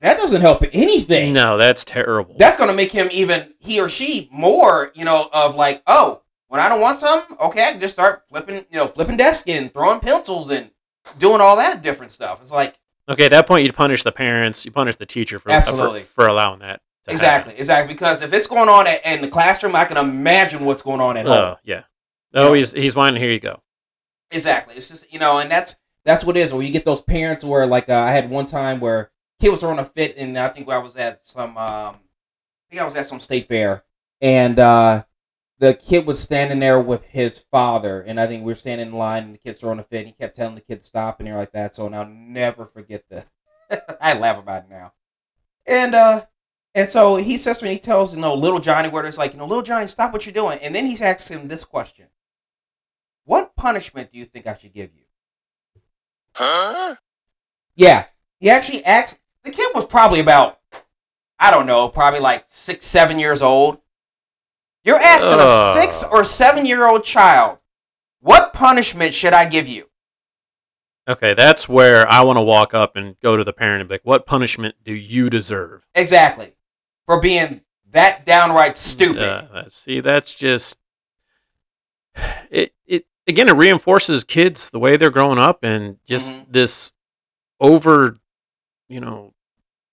that 0.00 0.16
doesn't 0.16 0.40
help 0.40 0.64
anything. 0.72 1.32
No, 1.32 1.56
that's 1.56 1.84
terrible. 1.84 2.34
That's 2.36 2.56
gonna 2.56 2.74
make 2.74 2.90
him 2.90 3.08
even 3.12 3.54
he 3.58 3.80
or 3.80 3.88
she 3.88 4.28
more, 4.32 4.90
you 4.94 5.04
know, 5.04 5.30
of 5.32 5.54
like, 5.54 5.82
oh, 5.86 6.22
when 6.50 6.60
I 6.60 6.68
don't 6.68 6.80
want 6.80 6.98
something, 6.98 7.36
okay, 7.38 7.68
I 7.68 7.70
can 7.70 7.80
just 7.80 7.94
start 7.94 8.24
flipping, 8.28 8.56
you 8.70 8.76
know, 8.76 8.88
flipping 8.88 9.16
desks 9.16 9.48
and 9.48 9.72
throwing 9.72 10.00
pencils 10.00 10.50
and 10.50 10.72
doing 11.16 11.40
all 11.40 11.54
that 11.56 11.80
different 11.80 12.10
stuff. 12.10 12.42
It's 12.42 12.50
like 12.50 12.80
okay, 13.08 13.26
at 13.26 13.30
that 13.30 13.46
point, 13.46 13.64
you 13.64 13.72
punish 13.72 14.02
the 14.02 14.10
parents. 14.10 14.64
You 14.64 14.72
punish 14.72 14.96
the 14.96 15.06
teacher 15.06 15.38
for 15.38 15.52
Absolutely. 15.52 16.02
for, 16.02 16.22
for 16.22 16.26
allowing 16.26 16.58
that. 16.58 16.80
Exactly, 17.06 17.54
exactly 17.56 17.94
because 17.94 18.20
if 18.20 18.32
it's 18.32 18.48
going 18.48 18.68
on 18.68 18.88
at, 18.88 19.04
in 19.06 19.20
the 19.20 19.28
classroom, 19.28 19.76
I 19.76 19.84
can 19.84 19.96
imagine 19.96 20.64
what's 20.64 20.82
going 20.82 21.00
on 21.00 21.16
at 21.16 21.24
Happen. 21.24 21.32
home. 21.32 21.54
Oh 21.54 21.60
yeah. 21.62 21.82
Oh, 22.34 22.52
he's 22.52 22.72
he's 22.72 22.96
whining. 22.96 23.22
Here 23.22 23.30
you 23.30 23.40
go. 23.40 23.62
Exactly. 24.32 24.74
It's 24.74 24.88
just 24.88 25.12
you 25.12 25.20
know, 25.20 25.38
and 25.38 25.48
that's 25.48 25.76
that's 26.04 26.24
what 26.24 26.36
it 26.36 26.40
is. 26.40 26.52
Where 26.52 26.62
you 26.62 26.72
get 26.72 26.84
those 26.84 27.00
parents 27.00 27.44
where 27.44 27.64
like 27.64 27.88
uh, 27.88 27.94
I 27.94 28.10
had 28.10 28.28
one 28.28 28.46
time 28.46 28.80
where 28.80 29.12
kid 29.40 29.50
was 29.50 29.60
throwing 29.60 29.78
a 29.78 29.84
fit, 29.84 30.16
and 30.16 30.36
I 30.36 30.48
think 30.48 30.68
I 30.68 30.78
was 30.78 30.96
at 30.96 31.24
some 31.24 31.56
um, 31.56 31.94
I 31.94 32.70
think 32.70 32.82
I 32.82 32.84
was 32.84 32.96
at 32.96 33.06
some 33.06 33.20
state 33.20 33.46
fair, 33.46 33.84
and 34.20 34.58
uh, 34.58 35.04
the 35.60 35.74
kid 35.74 36.06
was 36.06 36.18
standing 36.18 36.58
there 36.58 36.80
with 36.80 37.04
his 37.04 37.38
father, 37.38 38.00
and 38.00 38.18
I 38.18 38.26
think 38.26 38.42
we 38.42 38.50
were 38.50 38.56
standing 38.56 38.88
in 38.88 38.94
line, 38.94 39.24
and 39.24 39.34
the 39.34 39.38
kid's 39.38 39.60
throwing 39.60 39.78
a 39.78 39.82
fit, 39.82 39.98
and 39.98 40.06
he 40.06 40.12
kept 40.14 40.34
telling 40.34 40.54
the 40.54 40.62
kid 40.62 40.80
to 40.80 40.86
stop 40.86 41.20
and 41.20 41.28
everything 41.28 41.40
like 41.40 41.52
that. 41.52 41.74
So 41.74 41.86
and 41.86 41.94
I'll 41.94 42.06
never 42.06 42.64
forget 42.64 43.04
the. 43.10 43.26
I 44.00 44.14
laugh 44.14 44.38
about 44.38 44.64
it 44.64 44.70
now, 44.70 44.92
and 45.66 45.94
uh. 45.94 46.26
And 46.72 46.88
so 46.88 47.16
he 47.16 47.36
says 47.36 47.58
to 47.58 47.64
me, 47.64 47.72
he 47.72 47.78
tells, 47.80 48.14
you 48.14 48.20
know, 48.20 48.32
little 48.32 48.60
Johnny, 48.60 48.88
where 48.88 49.04
it's 49.04 49.18
like, 49.18 49.32
you 49.32 49.38
know, 49.38 49.44
little 49.44 49.64
Johnny, 49.64 49.88
stop 49.88 50.12
what 50.12 50.24
you're 50.24 50.32
doing. 50.32 50.60
And 50.60 50.72
then 50.72 50.86
he 50.86 50.96
asks 51.02 51.26
him 51.26 51.48
this 51.48 51.64
question 51.64 52.06
What 53.24 53.56
punishment 53.56 54.12
do 54.12 54.18
you 54.18 54.24
think 54.24 54.46
I 54.46 54.56
should 54.56 54.72
give 54.72 54.90
you? 54.94 55.02
Huh? 56.32 56.94
Yeah, 57.74 58.04
he 58.38 58.48
actually 58.50 58.84
asked. 58.84 59.18
The 59.42 59.50
kid 59.50 59.72
was 59.74 59.86
probably 59.86 60.20
about, 60.20 60.60
I 61.40 61.50
don't 61.50 61.66
know, 61.66 61.88
probably 61.88 62.20
like 62.20 62.44
six, 62.48 62.86
seven 62.86 63.18
years 63.18 63.42
old. 63.42 63.80
You're 64.84 64.98
asking 64.98 65.34
a 65.38 65.72
six 65.80 66.02
or 66.02 66.24
seven 66.24 66.64
year 66.64 66.86
old 66.86 67.04
child, 67.04 67.58
what 68.20 68.52
punishment 68.52 69.14
should 69.14 69.32
I 69.32 69.44
give 69.46 69.68
you? 69.68 69.86
Okay, 71.08 71.34
that's 71.34 71.68
where 71.68 72.08
I 72.10 72.22
want 72.22 72.36
to 72.38 72.42
walk 72.42 72.72
up 72.72 72.94
and 72.96 73.18
go 73.20 73.36
to 73.36 73.42
the 73.44 73.52
parent 73.52 73.80
and 73.80 73.88
be 73.88 73.94
like, 73.94 74.04
"What 74.04 74.26
punishment 74.26 74.76
do 74.84 74.94
you 74.94 75.28
deserve?" 75.28 75.84
Exactly. 75.94 76.52
For 77.06 77.20
being 77.20 77.62
that 77.90 78.24
downright 78.24 78.78
stupid. 78.78 79.22
Uh, 79.52 79.64
see, 79.68 80.00
that's 80.00 80.34
just 80.34 80.78
it. 82.50 82.72
It 82.86 83.06
again, 83.26 83.48
it 83.48 83.56
reinforces 83.56 84.24
kids 84.24 84.70
the 84.70 84.78
way 84.78 84.96
they're 84.96 85.10
growing 85.10 85.38
up, 85.38 85.64
and 85.64 85.98
just 86.06 86.32
Mhm. 86.32 86.46
this 86.52 86.92
over, 87.58 88.16
you 88.88 89.00
know, 89.00 89.34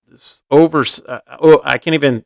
this 0.07 0.43
over. 0.51 0.85
Uh, 1.07 1.19
oh, 1.39 1.61
I 1.63 1.77
can't 1.77 1.95
even. 1.95 2.25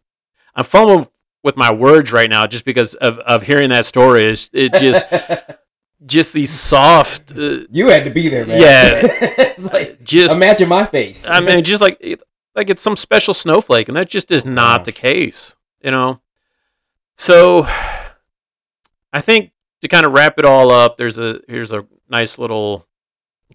I'm 0.55 0.65
fumbling 0.65 1.07
with 1.43 1.57
my 1.57 1.71
words 1.71 2.11
right 2.11 2.29
now, 2.29 2.47
just 2.47 2.65
because 2.65 2.95
of 2.95 3.19
of 3.19 3.43
hearing 3.43 3.69
that 3.69 3.85
story. 3.85 4.25
Is 4.25 4.49
it 4.53 4.73
just 4.73 5.05
just 6.05 6.33
these 6.33 6.51
soft, 6.51 7.31
uh, 7.31 7.59
you 7.69 7.87
had 7.87 8.05
to 8.05 8.09
be 8.09 8.27
there, 8.27 8.45
man. 8.45 8.59
Yeah. 8.59 9.01
it's 9.03 9.71
like, 9.71 10.03
just 10.03 10.35
imagine 10.35 10.67
my 10.67 10.85
face. 10.85 11.27
I 11.27 11.39
mean, 11.39 11.63
just 11.63 11.81
like 11.81 12.01
like 12.55 12.69
it's 12.69 12.81
some 12.81 12.95
special 12.95 13.33
snowflake, 13.33 13.87
and 13.87 13.97
that 13.97 14.09
just 14.09 14.31
is 14.31 14.45
not 14.45 14.79
gosh. 14.79 14.85
the 14.85 14.91
case, 14.91 15.55
you 15.83 15.91
know. 15.91 16.21
So, 17.15 17.65
I 19.13 19.21
think 19.21 19.51
to 19.81 19.87
kind 19.87 20.05
of 20.05 20.13
wrap 20.13 20.39
it 20.39 20.45
all 20.45 20.71
up, 20.71 20.97
there's 20.97 21.17
a 21.17 21.41
here's 21.47 21.71
a 21.71 21.85
nice 22.09 22.37
little 22.37 22.87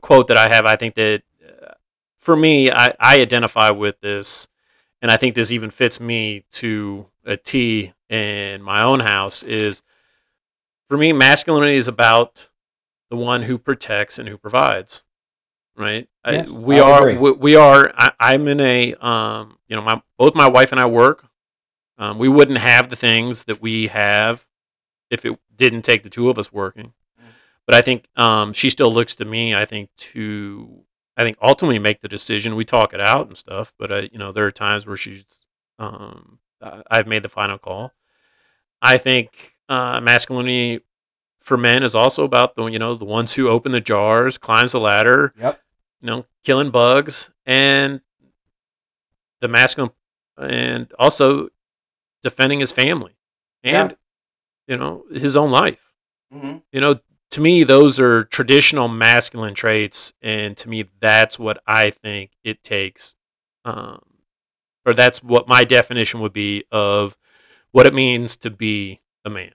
quote 0.01 0.29
that 0.29 0.37
I 0.37 0.49
have. 0.49 0.67
I 0.67 0.77
think 0.77 0.95
that 0.95 1.23
uh, 1.45 1.73
for 2.19 2.37
me, 2.37 2.71
I, 2.71 2.95
I 3.01 3.21
identify 3.21 3.71
with 3.71 4.01
this, 4.01 4.49
and 5.03 5.11
I 5.11 5.17
think 5.17 5.35
this 5.35 5.51
even 5.51 5.71
fits 5.71 6.01
me 6.01 6.45
to 6.53 7.07
a 7.25 7.37
T 7.37 7.93
in 8.09 8.63
my 8.63 8.83
own 8.83 9.01
house. 9.01 9.43
Is 9.43 9.83
for 10.89 10.97
me, 10.97 11.13
masculinity 11.13 11.77
is 11.77 11.89
about 11.89 12.49
the 13.11 13.17
one 13.17 13.43
who 13.43 13.59
protects 13.59 14.19
and 14.19 14.29
who 14.29 14.39
provides. 14.39 15.03
Right? 15.77 16.09
I- 16.25 16.33
Yes, 16.33 16.49
we 16.49 16.81
I 16.81 17.01
would 17.01 17.17
are. 17.17 17.21
We, 17.21 17.33
we 17.33 17.57
are. 17.57 17.93
I, 17.97 18.11
I'm 18.19 18.49
in 18.49 18.61
a. 18.61 18.95
Um. 18.95 19.59
You 19.69 19.77
know, 19.77 19.83
my 19.83 20.01
both 20.19 20.35
my 20.35 20.49
wife 20.49 20.73
and 20.73 20.81
I 20.81 20.87
work. 20.87 21.27
Um, 21.99 22.19
we 22.19 22.29
wouldn't 22.29 22.59
have 22.59 22.89
the 22.89 22.97
things 22.97 23.45
that 23.45 23.61
we 23.63 23.87
have 23.89 24.47
if 25.11 25.25
it 25.25 25.39
didn't 25.57 25.83
take 25.83 26.03
the 26.03 26.11
two 26.11 26.29
of 26.29 26.39
us 26.39 26.53
working. 26.53 26.93
Mm. 27.19 27.25
But 27.65 27.75
I 27.75 27.83
think 27.83 28.07
um, 28.17 28.53
she 28.53 28.69
still 28.71 28.93
looks 28.93 29.17
to 29.17 29.25
me. 29.25 29.55
I 29.55 29.65
think 29.65 29.89
to 29.97 30.83
I 31.17 31.23
think 31.23 31.39
ultimately 31.41 31.79
make 31.79 32.01
the 32.03 32.09
decision. 32.09 32.57
We 32.57 32.65
talk 32.65 32.93
it 32.93 33.01
out 33.01 33.29
and 33.29 33.37
stuff, 33.37 33.73
but 33.79 33.91
uh, 33.91 34.03
you 34.13 34.19
know 34.19 34.33
there 34.33 34.47
are 34.47 34.51
times 34.53 34.87
where 34.87 34.97
she's 34.97 35.25
um, 35.79 36.39
I've 36.91 37.07
made 37.07 37.23
the 37.23 37.29
final 37.29 37.59
call. 37.59 37.93
I 38.83 38.99
think 38.99 39.55
uh, 39.69 40.01
masculinity 40.01 40.85
for 41.41 41.57
men 41.57 41.83
is 41.83 41.95
also 41.95 42.25
about 42.25 42.55
the 42.57 42.67
you 42.67 42.79
know 42.79 42.95
the 42.95 43.05
ones 43.05 43.33
who 43.35 43.49
open 43.49 43.73
the 43.73 43.81
jars, 43.81 44.37
climbs 44.39 44.73
the 44.73 44.81
ladder, 44.81 45.33
Yep. 45.39 45.61
you 46.01 46.07
know, 46.07 46.27
killing 46.45 46.71
bugs, 46.71 47.31
and 47.47 48.01
the 49.41 49.49
masculine, 49.49 49.91
and 50.39 50.93
also 50.99 51.49
defending 52.23 52.61
his 52.61 52.73
family 52.73 53.17
and 53.63 53.97
you 54.67 54.77
know 54.77 55.05
his 55.13 55.37
own 55.37 55.51
life. 55.51 55.93
hmm 56.33 56.57
You 56.73 56.81
know, 56.81 57.01
to 57.31 57.41
me, 57.41 57.65
those 57.65 57.99
are 57.99 58.25
traditional 58.25 58.89
masculine 58.89 59.55
traits, 59.55 60.13
and 60.23 60.57
to 60.59 60.69
me, 60.69 60.87
that's 61.01 61.39
what 61.39 61.63
I 61.67 61.91
think 61.91 62.31
it 62.45 62.63
takes, 62.63 63.17
um, 63.65 64.01
or 64.85 64.93
that's 64.93 65.23
what 65.23 65.49
my 65.49 65.65
definition 65.65 66.21
would 66.21 66.33
be 66.33 66.65
of 66.71 67.17
what 67.73 67.87
it 67.87 67.95
means 67.95 68.37
to 68.39 68.51
be 68.51 69.01
a 69.25 69.31
man. 69.31 69.53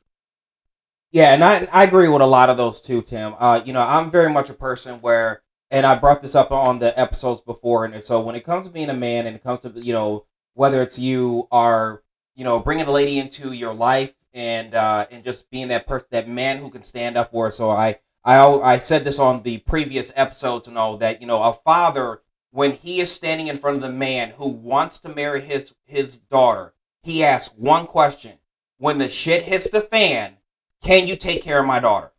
Yeah, 1.11 1.33
and 1.33 1.43
I 1.43 1.67
I 1.71 1.83
agree 1.83 2.07
with 2.07 2.21
a 2.21 2.25
lot 2.25 2.49
of 2.49 2.57
those 2.57 2.81
too, 2.81 3.01
Tim. 3.01 3.35
Uh, 3.39 3.61
you 3.65 3.73
know, 3.73 3.81
I'm 3.81 4.11
very 4.11 4.29
much 4.29 4.49
a 4.49 4.53
person 4.53 5.01
where, 5.01 5.41
and 5.69 5.85
I 5.85 5.95
brought 5.95 6.21
this 6.21 6.35
up 6.35 6.51
on 6.51 6.79
the 6.79 6.97
episodes 6.99 7.41
before, 7.41 7.85
and 7.85 8.03
so 8.03 8.21
when 8.21 8.35
it 8.35 8.43
comes 8.43 8.65
to 8.65 8.71
being 8.71 8.89
a 8.89 8.93
man, 8.93 9.27
and 9.27 9.35
it 9.35 9.43
comes 9.43 9.59
to 9.59 9.69
you 9.75 9.93
know 9.93 10.25
whether 10.53 10.81
it's 10.81 10.99
you 10.99 11.47
are 11.51 12.03
you 12.35 12.43
know 12.43 12.59
bringing 12.59 12.85
a 12.85 12.91
lady 12.91 13.17
into 13.19 13.53
your 13.53 13.73
life 13.73 14.13
and 14.33 14.75
uh, 14.75 15.07
and 15.11 15.23
just 15.23 15.49
being 15.49 15.69
that 15.69 15.87
person, 15.87 16.07
that 16.11 16.27
man 16.27 16.57
who 16.57 16.69
can 16.69 16.83
stand 16.83 17.17
up 17.17 17.31
for. 17.31 17.45
her. 17.45 17.51
So 17.51 17.69
I 17.69 17.99
I 18.23 18.39
I 18.43 18.77
said 18.77 19.03
this 19.03 19.19
on 19.19 19.43
the 19.43 19.59
previous 19.59 20.11
episodes 20.15 20.67
and 20.67 20.77
all 20.77 20.97
that 20.97 21.21
you 21.21 21.27
know 21.27 21.43
a 21.43 21.53
father 21.53 22.21
when 22.51 22.73
he 22.73 22.99
is 22.99 23.11
standing 23.11 23.47
in 23.47 23.57
front 23.57 23.77
of 23.77 23.81
the 23.81 23.89
man 23.89 24.31
who 24.31 24.49
wants 24.49 24.99
to 24.99 25.09
marry 25.09 25.41
his 25.41 25.73
his 25.85 26.19
daughter, 26.19 26.73
he 27.03 27.23
asks 27.23 27.53
one 27.55 27.87
question: 27.87 28.39
When 28.77 28.97
the 28.97 29.09
shit 29.09 29.43
hits 29.43 29.69
the 29.69 29.81
fan 29.81 30.37
can 30.81 31.07
you 31.07 31.15
take 31.15 31.43
care 31.43 31.59
of 31.59 31.65
my 31.65 31.79
daughter? 31.79 32.11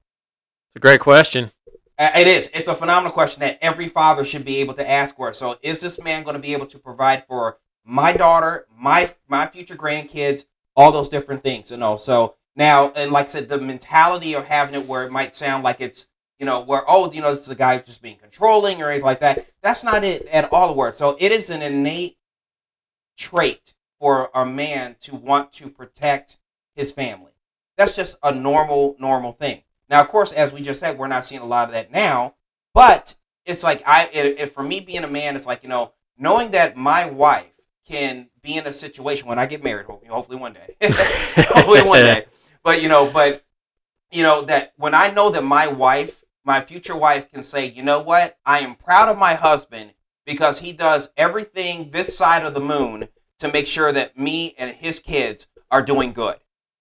It's 0.68 0.76
a 0.76 0.80
great 0.80 1.00
question. 1.00 1.50
It 1.98 2.26
is. 2.26 2.50
It's 2.54 2.68
a 2.68 2.74
phenomenal 2.74 3.12
question 3.12 3.40
that 3.40 3.58
every 3.60 3.86
father 3.86 4.24
should 4.24 4.44
be 4.44 4.58
able 4.58 4.74
to 4.74 4.88
ask 4.88 5.16
for. 5.16 5.32
So, 5.32 5.58
is 5.62 5.80
this 5.80 6.00
man 6.00 6.22
going 6.22 6.34
to 6.34 6.40
be 6.42 6.52
able 6.52 6.66
to 6.66 6.78
provide 6.78 7.26
for 7.26 7.58
my 7.84 8.12
daughter, 8.12 8.66
my 8.76 9.14
my 9.28 9.46
future 9.46 9.76
grandkids, 9.76 10.46
all 10.76 10.92
those 10.92 11.08
different 11.08 11.42
things? 11.42 11.70
You 11.70 11.76
know. 11.76 11.96
So 11.96 12.34
now, 12.56 12.90
and 12.92 13.10
like 13.10 13.26
I 13.26 13.28
said, 13.28 13.48
the 13.48 13.60
mentality 13.60 14.34
of 14.34 14.46
having 14.46 14.74
it 14.74 14.86
where 14.86 15.04
it 15.04 15.12
might 15.12 15.34
sound 15.34 15.64
like 15.64 15.80
it's 15.80 16.08
you 16.38 16.46
know 16.46 16.60
where 16.60 16.82
oh 16.88 17.10
you 17.12 17.20
know 17.20 17.30
this 17.30 17.42
is 17.42 17.48
a 17.48 17.54
guy 17.54 17.78
just 17.78 18.02
being 18.02 18.16
controlling 18.16 18.82
or 18.82 18.88
anything 18.88 19.06
like 19.06 19.20
that. 19.20 19.46
That's 19.62 19.84
not 19.84 20.04
it 20.04 20.26
at 20.26 20.52
all. 20.52 20.74
Word. 20.74 20.94
So 20.94 21.16
it 21.18 21.32
is 21.32 21.50
an 21.50 21.62
innate 21.62 22.18
trait 23.16 23.74
for 23.98 24.30
a 24.34 24.44
man 24.44 24.96
to 25.00 25.14
want 25.14 25.52
to 25.52 25.68
protect 25.68 26.38
his 26.74 26.90
family. 26.92 27.32
That's 27.76 27.96
just 27.96 28.16
a 28.22 28.32
normal, 28.32 28.96
normal 28.98 29.32
thing. 29.32 29.62
Now, 29.88 30.00
of 30.00 30.08
course, 30.08 30.32
as 30.32 30.52
we 30.52 30.60
just 30.60 30.80
said, 30.80 30.98
we're 30.98 31.08
not 31.08 31.24
seeing 31.24 31.40
a 31.40 31.46
lot 31.46 31.68
of 31.68 31.72
that 31.74 31.92
now, 31.92 32.34
but 32.74 33.14
it's 33.44 33.62
like 33.62 33.82
I, 33.86 34.08
if 34.12 34.38
if 34.38 34.52
for 34.52 34.62
me 34.62 34.80
being 34.80 35.04
a 35.04 35.08
man, 35.08 35.36
it's 35.36 35.46
like 35.46 35.62
you 35.62 35.68
know, 35.68 35.92
knowing 36.18 36.50
that 36.52 36.76
my 36.76 37.06
wife 37.06 37.51
can 37.92 38.28
be 38.42 38.56
in 38.56 38.66
a 38.66 38.72
situation 38.72 39.28
when 39.28 39.38
I 39.38 39.44
get 39.46 39.62
married, 39.62 39.84
hopefully, 39.86 40.38
one 40.38 40.54
day, 40.54 40.74
hopefully 41.48 41.82
one 41.82 42.02
day, 42.02 42.24
but 42.62 42.80
you 42.80 42.88
know, 42.88 43.10
but 43.10 43.44
you 44.10 44.22
know 44.22 44.42
that 44.42 44.72
when 44.76 44.94
I 44.94 45.10
know 45.10 45.30
that 45.30 45.44
my 45.44 45.66
wife, 45.68 46.24
my 46.44 46.60
future 46.62 46.96
wife, 46.96 47.30
can 47.30 47.42
say, 47.42 47.66
you 47.66 47.82
know 47.82 48.00
what, 48.00 48.38
I 48.46 48.60
am 48.60 48.74
proud 48.76 49.08
of 49.10 49.18
my 49.18 49.34
husband 49.34 49.92
because 50.24 50.60
he 50.60 50.72
does 50.72 51.10
everything 51.16 51.90
this 51.90 52.16
side 52.16 52.44
of 52.46 52.54
the 52.54 52.60
moon 52.60 53.08
to 53.40 53.52
make 53.52 53.66
sure 53.66 53.92
that 53.92 54.18
me 54.18 54.54
and 54.56 54.74
his 54.74 54.98
kids 54.98 55.46
are 55.70 55.82
doing 55.82 56.12
good. 56.14 56.36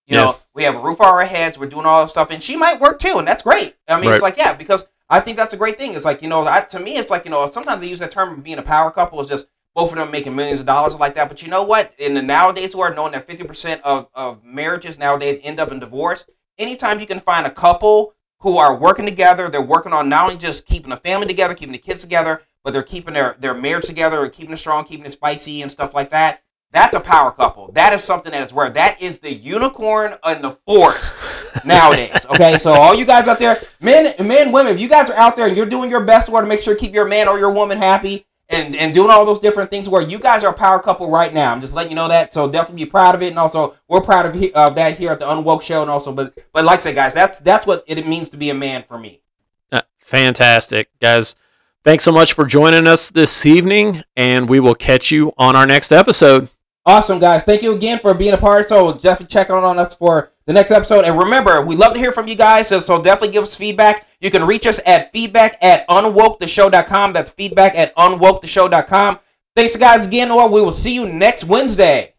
You 0.08 0.16
Yeah. 0.16 0.24
know, 0.26 0.38
we 0.54 0.64
have 0.64 0.76
a 0.76 0.80
roof 0.80 1.02
over 1.02 1.10
our 1.10 1.26
heads. 1.26 1.58
We're 1.58 1.66
doing 1.68 1.86
all 1.86 2.02
this 2.04 2.12
stuff, 2.12 2.32
and 2.32 2.42
she 2.42 2.56
might 2.56 2.80
work 2.80 3.00
too, 3.00 3.18
and 3.18 3.28
that's 3.28 3.44
great. 3.44 3.76
I 3.88 3.96
mean, 3.98 4.06
Right. 4.10 4.14
it's 4.16 4.24
like 4.24 4.38
yeah, 4.38 4.54
because 4.54 4.88
I 5.10 5.20
think 5.20 5.36
that's 5.36 5.54
a 5.54 5.58
great 5.58 5.78
thing. 5.78 5.94
It's 5.94 6.06
like 6.06 6.22
you 6.22 6.30
know, 6.30 6.48
I, 6.48 6.62
to 6.62 6.80
me, 6.80 6.98
it's 6.98 7.10
like 7.10 7.26
you 7.26 7.32
know, 7.32 7.50
sometimes 7.52 7.82
they 7.82 7.88
use 7.88 8.00
that 8.00 8.12
term 8.12 8.40
being 8.42 8.58
a 8.60 8.64
power 8.64 8.92
couple 8.92 9.20
is 9.20 9.28
just 9.28 9.48
both 9.74 9.92
of 9.92 9.98
them 9.98 10.12
making 10.12 10.36
millions 10.36 10.60
of 10.60 10.66
dollars 10.66 10.96
like 10.96 11.16
that. 11.16 11.30
But 11.30 11.42
you 11.42 11.48
know 11.48 11.64
what? 11.64 11.94
In 11.98 12.14
the 12.14 12.22
nowadays 12.22 12.76
world, 12.76 12.96
knowing 12.96 13.14
that 13.14 13.28
fifty 13.28 13.44
percent 13.44 13.82
of 13.84 14.08
of 14.14 14.44
marriages 14.44 14.98
nowadays 14.98 15.40
end 15.44 15.60
up 15.60 15.72
in 15.72 15.80
divorce, 15.80 16.26
anytime 16.58 17.00
you 17.00 17.08
can 17.08 17.20
find 17.20 17.46
a 17.48 17.52
couple 17.52 18.14
who 18.40 18.58
are 18.58 18.76
working 18.76 19.06
together, 19.06 19.50
they're 19.50 19.62
working 19.62 19.94
on 19.94 20.10
not 20.10 20.24
only 20.24 20.38
just 20.38 20.66
keeping 20.66 20.90
the 20.90 20.98
family 20.98 21.28
together, 21.28 21.54
keeping 21.54 21.74
the 21.74 21.78
kids 21.78 22.02
together, 22.02 22.42
but 22.64 22.74
they're 22.74 22.84
keeping 22.84 23.14
their 23.14 23.36
their 23.40 23.54
marriage 23.54 23.86
together, 23.86 24.20
or 24.20 24.30
keeping 24.30 24.54
it 24.54 24.58
strong, 24.58 24.84
keeping 24.84 25.06
it 25.06 25.12
spicy, 25.12 25.62
and 25.62 25.72
stuff 25.72 25.94
like 25.94 26.10
that. 26.10 26.44
That's 26.74 26.96
a 26.96 27.02
power 27.02 27.32
couple. 27.32 27.70
That 27.74 27.92
is 27.92 28.02
something 28.02 28.32
that 28.32 28.48
is 28.48 28.54
rare. 28.54 28.70
That 28.70 29.02
is 29.02 29.20
the 29.20 29.32
unicorn 29.32 30.16
in 30.26 30.42
the 30.42 30.52
forest 30.66 31.14
nowadays. 31.66 32.26
Okay, 32.30 32.58
so 32.58 32.72
all 32.72 32.96
you 32.96 33.06
guys 33.06 33.28
out 33.28 33.40
there, 33.40 33.62
men, 33.82 34.14
men, 34.26 34.54
women, 34.54 34.74
if 34.74 34.80
you 34.80 34.88
guys 34.88 35.10
are 35.10 35.18
out 35.18 35.36
there 35.36 35.48
and 35.48 35.58
you're 35.58 35.66
doing 35.66 35.90
your 35.90 36.06
best 36.06 36.28
to 36.28 36.46
make 36.46 36.62
sure 36.62 36.74
to 36.74 36.80
keep 36.80 36.94
your 36.94 37.06
man 37.06 37.28
or 37.28 37.38
your 37.38 37.52
woman 37.52 37.78
happy 37.78 38.26
and 38.52 38.76
and 38.76 38.94
doing 38.94 39.10
all 39.10 39.26
those 39.26 39.40
different 39.40 39.70
things, 39.70 39.88
where 39.90 40.02
you 40.02 40.20
guys 40.20 40.44
are 40.44 40.52
a 40.52 40.54
power 40.54 40.80
couple 40.80 41.10
right 41.10 41.34
now. 41.34 41.52
I'm 41.52 41.62
just 41.62 41.74
letting 41.74 41.92
you 41.92 41.96
know 41.96 42.08
that. 42.08 42.34
So 42.34 42.50
definitely 42.50 42.86
be 42.86 42.90
proud 42.90 43.16
of 43.16 43.22
it, 43.22 43.28
and 43.28 43.40
also 43.40 43.76
we're 43.88 44.02
proud 44.02 44.26
of, 44.26 44.34
he- 44.36 44.54
of 44.54 44.76
that 44.76 44.98
here 44.98 45.12
at 45.12 45.20
the 45.20 45.26
Unwoke 45.26 45.62
Show, 45.62 45.82
and 45.82 45.90
also, 45.90 46.14
but 46.14 46.38
but 46.54 46.66
like 46.66 46.80
I 46.80 46.84
said, 46.84 46.96
guys, 46.96 47.14
that's 47.14 47.40
that's 47.40 47.66
what 47.66 47.84
it 47.88 48.06
means 48.08 48.30
to 48.30 48.38
be 48.38 48.50
a 48.50 48.54
man 48.54 48.84
for 48.84 48.98
me. 48.98 49.22
Uh, 49.72 49.82
fantastic, 50.00 50.90
guys. 51.00 51.36
Thanks 51.84 52.04
so 52.04 52.12
much 52.12 52.34
for 52.34 52.46
joining 52.46 52.88
us 52.88 53.10
this 53.10 53.46
evening, 53.46 54.04
and 54.16 54.48
we 54.48 54.60
will 54.60 54.76
catch 54.76 55.10
you 55.10 55.34
on 55.38 55.56
our 55.56 55.66
next 55.66 55.92
episode. 55.92 56.48
Awesome, 56.86 57.20
guys. 57.20 57.44
Thank 57.44 57.62
you 57.62 57.74
again 57.74 58.00
for 58.00 58.14
being 58.14 58.34
a 58.34 58.38
part. 58.38 58.68
So 58.68 58.94
definitely 58.94 59.28
check 59.28 59.50
out 59.50 59.64
on 59.64 59.78
us 59.78 59.94
for 59.94 60.30
the 60.46 60.54
next 60.54 60.72
episode. 60.72 61.06
And 61.06 61.18
remember, 61.18 61.62
we 61.62 61.76
love 61.76 61.94
to 61.94 62.00
hear 62.00 62.12
from 62.12 62.28
you 62.28 62.36
guys. 62.36 62.68
So, 62.68 62.80
so 62.80 63.02
definitely 63.02 63.34
give 63.34 63.44
us 63.44 63.56
feedback. 63.56 64.08
You 64.22 64.32
can 64.32 64.46
reach 64.46 64.68
us 64.68 64.80
at 64.86 65.12
feedback 65.12 65.58
at 65.62 65.88
unwoketheshow.com. 65.88 67.14
That's 67.14 67.32
feedback 67.32 67.76
at 67.76 67.94
unwoketheshow.com. 67.96 69.20
Thanks, 69.56 69.76
guys, 69.76 70.06
again, 70.06 70.32
or 70.32 70.48
we 70.48 70.62
will 70.62 70.72
see 70.72 70.94
you 70.94 71.12
next 71.12 71.44
Wednesday. 71.44 72.14